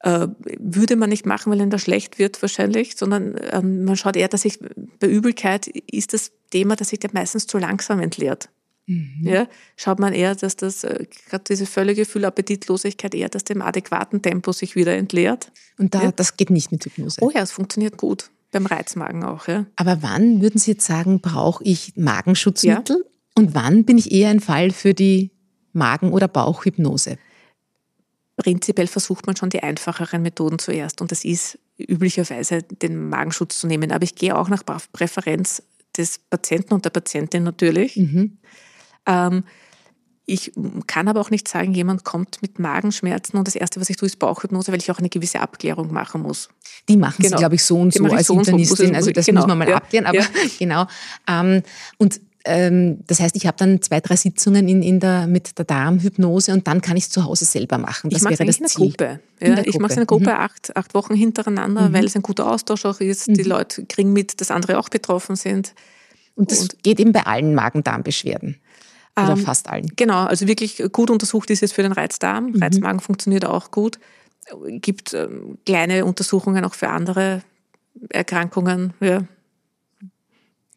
[0.00, 4.16] Äh, würde man nicht machen, weil ihm da schlecht wird wahrscheinlich, sondern ähm, man schaut
[4.16, 4.58] eher, dass sich
[4.98, 8.50] bei Übelkeit ist das Thema, dass sich der meistens zu langsam entleert.
[8.86, 9.20] Mhm.
[9.22, 14.20] Ja, schaut man eher, dass das, äh, gerade diese völlige Füllappetitlosigkeit eher, dass dem adäquaten
[14.20, 15.50] Tempo sich wieder entleert.
[15.78, 16.12] Und da, ja.
[16.12, 17.20] das geht nicht mit Hypnose?
[17.22, 18.30] Oh ja, es funktioniert gut.
[18.52, 19.66] Beim Reizmagen auch, ja.
[19.76, 22.98] Aber wann würden Sie jetzt sagen, brauche ich Magenschutzmittel?
[22.98, 23.10] Ja.
[23.36, 25.30] Und wann bin ich eher ein Fall für die
[25.72, 27.18] Magen- oder Bauchhypnose?
[28.36, 33.66] Prinzipiell versucht man schon die einfacheren Methoden zuerst und das ist üblicherweise den Magenschutz zu
[33.66, 33.90] nehmen.
[33.90, 35.62] Aber ich gehe auch nach Präferenz
[35.96, 37.96] des Patienten und der Patientin natürlich.
[37.96, 38.38] Mhm.
[39.06, 39.44] Ähm,
[40.26, 40.52] ich
[40.86, 44.06] kann aber auch nicht sagen, jemand kommt mit Magenschmerzen und das Erste, was ich tue,
[44.06, 46.48] ist Bauchhypnose, weil ich auch eine gewisse Abklärung machen muss.
[46.88, 47.36] Die machen genau.
[47.36, 48.88] Sie, glaube ich, so und so als so Internistin.
[48.88, 48.94] So.
[48.94, 49.42] Also das genau.
[49.42, 49.76] muss man mal ja.
[49.76, 50.26] abklären, aber ja.
[50.58, 50.86] genau.
[51.28, 51.62] Ähm,
[51.98, 55.64] und ähm, das heißt, ich habe dann zwei, drei Sitzungen in, in der, mit der
[55.64, 58.10] Darmhypnose und dann kann ich es zu Hause selber machen.
[58.10, 59.20] Das ich mache es in der Gruppe.
[59.40, 60.36] Ja, in der ich mache es in der Gruppe mhm.
[60.36, 61.92] acht, acht Wochen hintereinander, mhm.
[61.92, 63.28] weil es ein guter Austausch auch ist.
[63.28, 63.34] Mhm.
[63.34, 65.74] Die Leute kriegen mit, dass andere auch betroffen sind.
[66.34, 68.56] Und das und geht eben bei allen Magen-Darm-Beschwerden.
[69.16, 69.92] Oder ähm, fast allen.
[69.96, 72.46] Genau, also wirklich gut untersucht ist es für den Reizdarm.
[72.46, 72.62] Mhm.
[72.62, 73.98] Reizmagen funktioniert auch gut.
[74.66, 77.42] Gibt ähm, kleine Untersuchungen auch für andere
[78.10, 78.92] Erkrankungen.
[79.00, 79.22] Ja.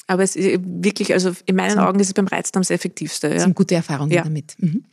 [0.06, 3.28] Aber es ist wirklich, also in meinen Augen ist es beim Reizdarm das effektivste.
[3.28, 3.34] Ja.
[3.34, 4.24] Das sind gute Erfahrungen ja.
[4.24, 4.56] damit.
[4.60, 4.86] Mhm.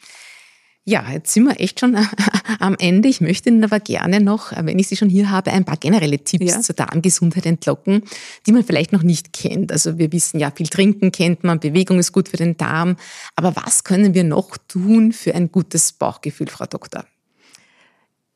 [0.87, 1.97] Ja, jetzt sind wir echt schon
[2.61, 3.09] am Ende.
[3.09, 6.19] Ich möchte Ihnen aber gerne noch, wenn ich Sie schon hier habe, ein paar generelle
[6.19, 6.61] Tipps ja.
[6.61, 8.03] zur Darmgesundheit entlocken,
[8.47, 9.73] die man vielleicht noch nicht kennt.
[9.73, 12.97] Also wir wissen ja, viel trinken kennt man, Bewegung ist gut für den Darm.
[13.35, 17.07] Aber was können wir noch tun für ein gutes Bauchgefühl, Frau Doktor?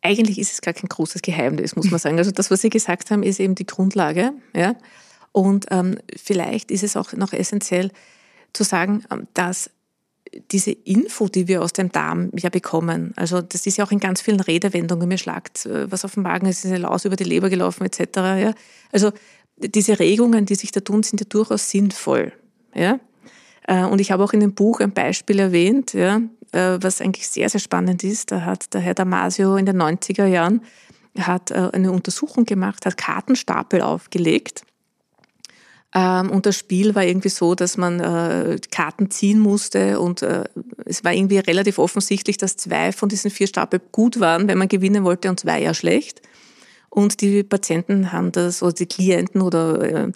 [0.01, 2.17] Eigentlich ist es gar kein großes Geheimnis, muss man sagen.
[2.17, 4.33] Also das, was Sie gesagt haben, ist eben die Grundlage.
[4.55, 4.75] Ja?
[5.33, 7.91] Und ähm, vielleicht ist es auch noch essentiell
[8.55, 9.71] zu sagen, ähm, dass
[10.51, 14.01] diese Info, die wir aus dem Darm ja bekommen, also das ist ja auch in
[14.01, 17.25] ganz vielen Redewendungen, mir schlagt äh, was auf dem Magen, ist eine Laus über die
[17.25, 18.01] Leber gelaufen etc.
[18.17, 18.55] Ja?
[18.93, 19.13] Also
[19.57, 22.33] diese Regungen, die sich da tun, sind ja durchaus sinnvoll.
[22.75, 23.01] Ja?
[23.67, 26.21] Äh, und ich habe auch in dem Buch ein Beispiel erwähnt, ja,
[26.53, 28.33] äh, was eigentlich sehr, sehr spannend ist.
[28.33, 30.63] Da hat der Herr Damasio in den 90er Jahren
[31.19, 34.63] hat eine Untersuchung gemacht, hat Kartenstapel aufgelegt
[35.95, 40.45] und das Spiel war irgendwie so, dass man äh, Karten ziehen musste und äh,
[40.85, 44.69] es war irgendwie relativ offensichtlich, dass zwei von diesen vier Stapel gut waren, wenn man
[44.69, 46.21] gewinnen wollte und zwei ja schlecht.
[46.91, 50.13] Und die Patienten haben das, oder die Klienten oder äh,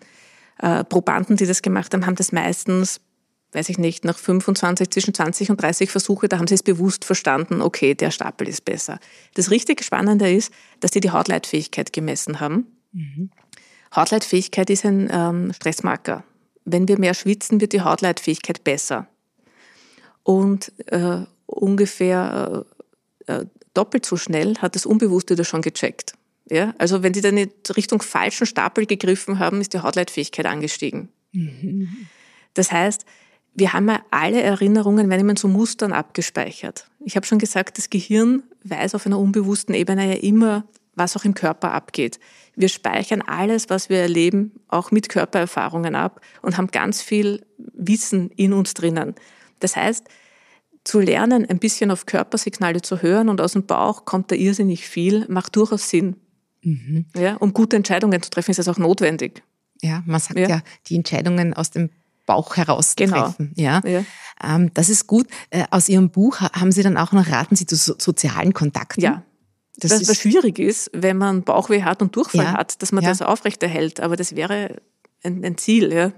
[0.59, 3.01] äh, Probanden, die das gemacht haben, haben das meistens,
[3.53, 7.05] weiß ich nicht, nach 25, zwischen 20 und 30 Versuche, da haben sie es bewusst
[7.05, 8.99] verstanden, okay, der Stapel ist besser.
[9.35, 12.67] Das richtig Spannende ist, dass sie die Hautleitfähigkeit gemessen haben.
[12.93, 13.31] Mhm.
[13.95, 16.25] Hautleitfähigkeit ist ein ähm, Stressmarker.
[16.65, 19.07] Wenn wir mehr schwitzen, wird die Hautleitfähigkeit besser.
[20.23, 22.65] Und äh, ungefähr
[23.27, 26.15] äh, äh, doppelt so schnell hat das Unbewusste das schon gecheckt.
[26.49, 26.75] Ja?
[26.79, 31.09] Also wenn die dann in Richtung falschen Stapel gegriffen haben, ist die Hautleitfähigkeit angestiegen.
[31.33, 31.89] Mhm.
[32.55, 33.05] Das heißt,
[33.55, 36.89] wir haben ja alle Erinnerungen, wenn man so Mustern abgespeichert.
[37.05, 40.65] Ich habe schon gesagt, das Gehirn weiß auf einer unbewussten Ebene ja immer,
[40.95, 42.19] was auch im Körper abgeht.
[42.55, 48.31] Wir speichern alles, was wir erleben, auch mit Körpererfahrungen ab und haben ganz viel Wissen
[48.31, 49.15] in uns drinnen.
[49.61, 50.07] Das heißt,
[50.85, 54.87] zu lernen, ein bisschen auf Körpersignale zu hören und aus dem Bauch kommt da irrsinnig
[54.87, 56.17] viel, macht durchaus Sinn.
[56.63, 57.07] Mhm.
[57.17, 59.43] Ja, um gute Entscheidungen zu treffen, ist das auch notwendig.
[59.81, 61.91] Ja, man sagt ja, ja die Entscheidungen aus dem
[62.27, 63.23] Bauch heraus genau.
[63.23, 63.53] treffen.
[63.57, 64.05] Ja, ja.
[64.43, 65.27] Ähm, das ist gut.
[65.51, 69.03] Äh, aus Ihrem Buch haben Sie dann auch noch raten Sie zu sozialen Kontakten.
[69.03, 69.25] Ja,
[69.77, 73.03] das was, was schwierig ist, wenn man Bauchweh hat und Durchfall ja, hat, dass man
[73.03, 73.11] ja.
[73.11, 74.01] das aufrechterhält.
[74.01, 74.83] Aber das wäre
[75.23, 76.13] ein, ein Ziel, ja.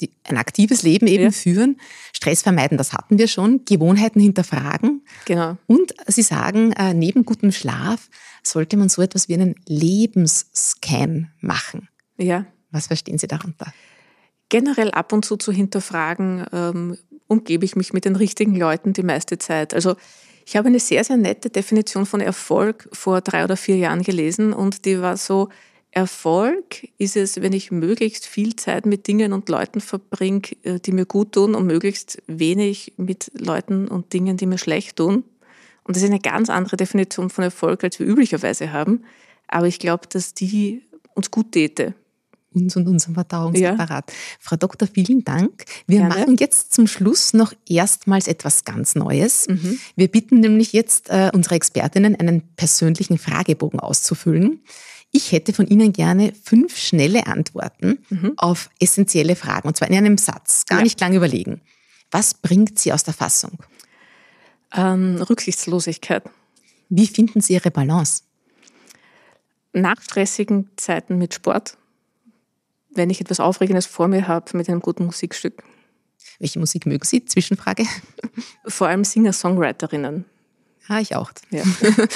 [0.00, 1.30] Die, ein aktives Leben eben ja.
[1.32, 1.80] führen,
[2.12, 5.02] Stress vermeiden, das hatten wir schon, Gewohnheiten hinterfragen.
[5.24, 5.56] Genau.
[5.66, 8.08] Und Sie sagen, äh, neben gutem Schlaf
[8.44, 11.88] sollte man so etwas wie einen Lebensscan machen.
[12.16, 12.46] Ja.
[12.70, 13.72] Was verstehen Sie darunter?
[14.48, 16.96] Generell ab und zu zu hinterfragen, ähm,
[17.26, 19.74] umgebe ich mich mit den richtigen Leuten die meiste Zeit.
[19.74, 19.96] Also
[20.48, 24.54] ich habe eine sehr, sehr nette Definition von Erfolg vor drei oder vier Jahren gelesen
[24.54, 25.50] und die war so,
[25.90, 30.92] Erfolg ist es, wenn ich möglichst viel Zeit mit Dingen und Leuten verbringe, äh, die
[30.92, 35.22] mir gut tun und möglichst wenig mit Leuten und Dingen, die mir schlecht tun.
[35.84, 39.04] Und das ist eine ganz andere Definition von Erfolg, als wir üblicherweise haben.
[39.48, 40.80] Aber ich glaube, dass die
[41.14, 41.92] uns gut täte
[42.62, 44.10] uns und unserem Verdauungsapparat.
[44.10, 44.16] Ja.
[44.40, 45.64] Frau Doktor, vielen Dank.
[45.86, 46.14] Wir Gerne.
[46.14, 49.48] machen jetzt zum Schluss noch erstmals etwas ganz Neues.
[49.48, 49.78] Mhm.
[49.96, 54.60] Wir bitten nämlich jetzt äh, unsere Expertinnen, einen persönlichen Fragebogen auszufüllen.
[55.10, 58.34] Ich hätte von Ihnen gerne fünf schnelle Antworten mhm.
[58.36, 60.84] auf essentielle Fragen, und zwar in einem Satz, gar ja.
[60.84, 61.62] nicht lange überlegen.
[62.10, 63.58] Was bringt Sie aus der Fassung?
[64.74, 66.24] Ähm, Rücksichtslosigkeit.
[66.90, 68.22] Wie finden Sie Ihre Balance?
[69.72, 71.76] Nach stressigen Zeiten mit Sport
[72.98, 75.62] wenn ich etwas Aufregendes vor mir habe, mit einem guten Musikstück.
[76.38, 77.24] Welche Musik mögen Sie?
[77.24, 77.84] Zwischenfrage.
[78.66, 80.24] Vor allem Singer-Songwriterinnen.
[80.88, 81.32] Ah, ich auch.
[81.50, 81.64] Ja.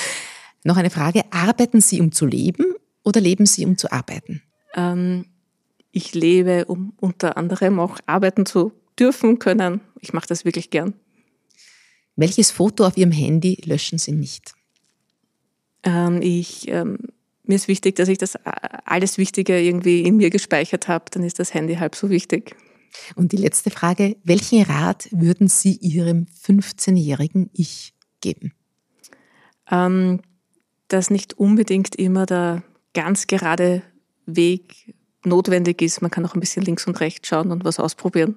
[0.64, 1.22] Noch eine Frage.
[1.30, 4.42] Arbeiten Sie, um zu leben oder leben Sie, um zu arbeiten?
[4.74, 5.26] Ähm,
[5.90, 9.80] ich lebe, um unter anderem auch arbeiten zu dürfen, können.
[10.00, 10.94] Ich mache das wirklich gern.
[12.16, 14.54] Welches Foto auf Ihrem Handy löschen Sie nicht?
[15.82, 16.98] Ähm, ich, ähm,
[17.44, 18.40] mir ist wichtig, dass ich das äh,
[18.84, 21.06] alles Wichtige irgendwie in mir gespeichert habe.
[21.10, 22.54] Dann ist das Handy halb so wichtig.
[23.14, 28.52] Und die letzte Frage, welchen Rat würden Sie Ihrem 15-jährigen Ich geben?
[29.70, 30.20] Ähm,
[30.88, 32.62] dass nicht unbedingt immer der
[32.92, 33.82] ganz gerade
[34.26, 36.02] Weg notwendig ist.
[36.02, 38.36] Man kann auch ein bisschen links und rechts schauen und was ausprobieren.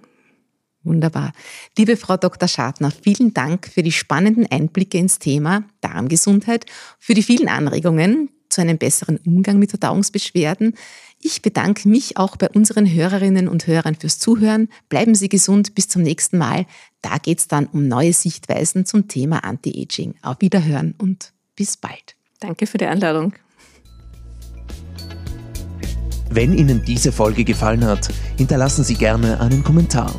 [0.83, 1.33] Wunderbar.
[1.77, 2.47] Liebe Frau Dr.
[2.47, 6.65] Schadner, vielen Dank für die spannenden Einblicke ins Thema Darmgesundheit,
[6.99, 10.73] für die vielen Anregungen zu einem besseren Umgang mit Verdauungsbeschwerden.
[11.21, 14.69] Ich bedanke mich auch bei unseren Hörerinnen und Hörern fürs Zuhören.
[14.89, 16.65] Bleiben Sie gesund, bis zum nächsten Mal.
[17.01, 20.15] Da geht es dann um neue Sichtweisen zum Thema Anti-Aging.
[20.21, 22.15] Auf Wiederhören und bis bald.
[22.39, 23.33] Danke für die Einladung.
[26.29, 30.13] Wenn Ihnen diese Folge gefallen hat, hinterlassen Sie gerne einen Kommentar.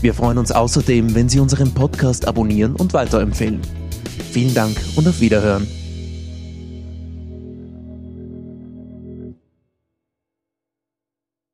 [0.00, 3.60] Wir freuen uns außerdem, wenn Sie unseren Podcast abonnieren und weiterempfehlen.
[4.30, 5.66] Vielen Dank und auf Wiederhören.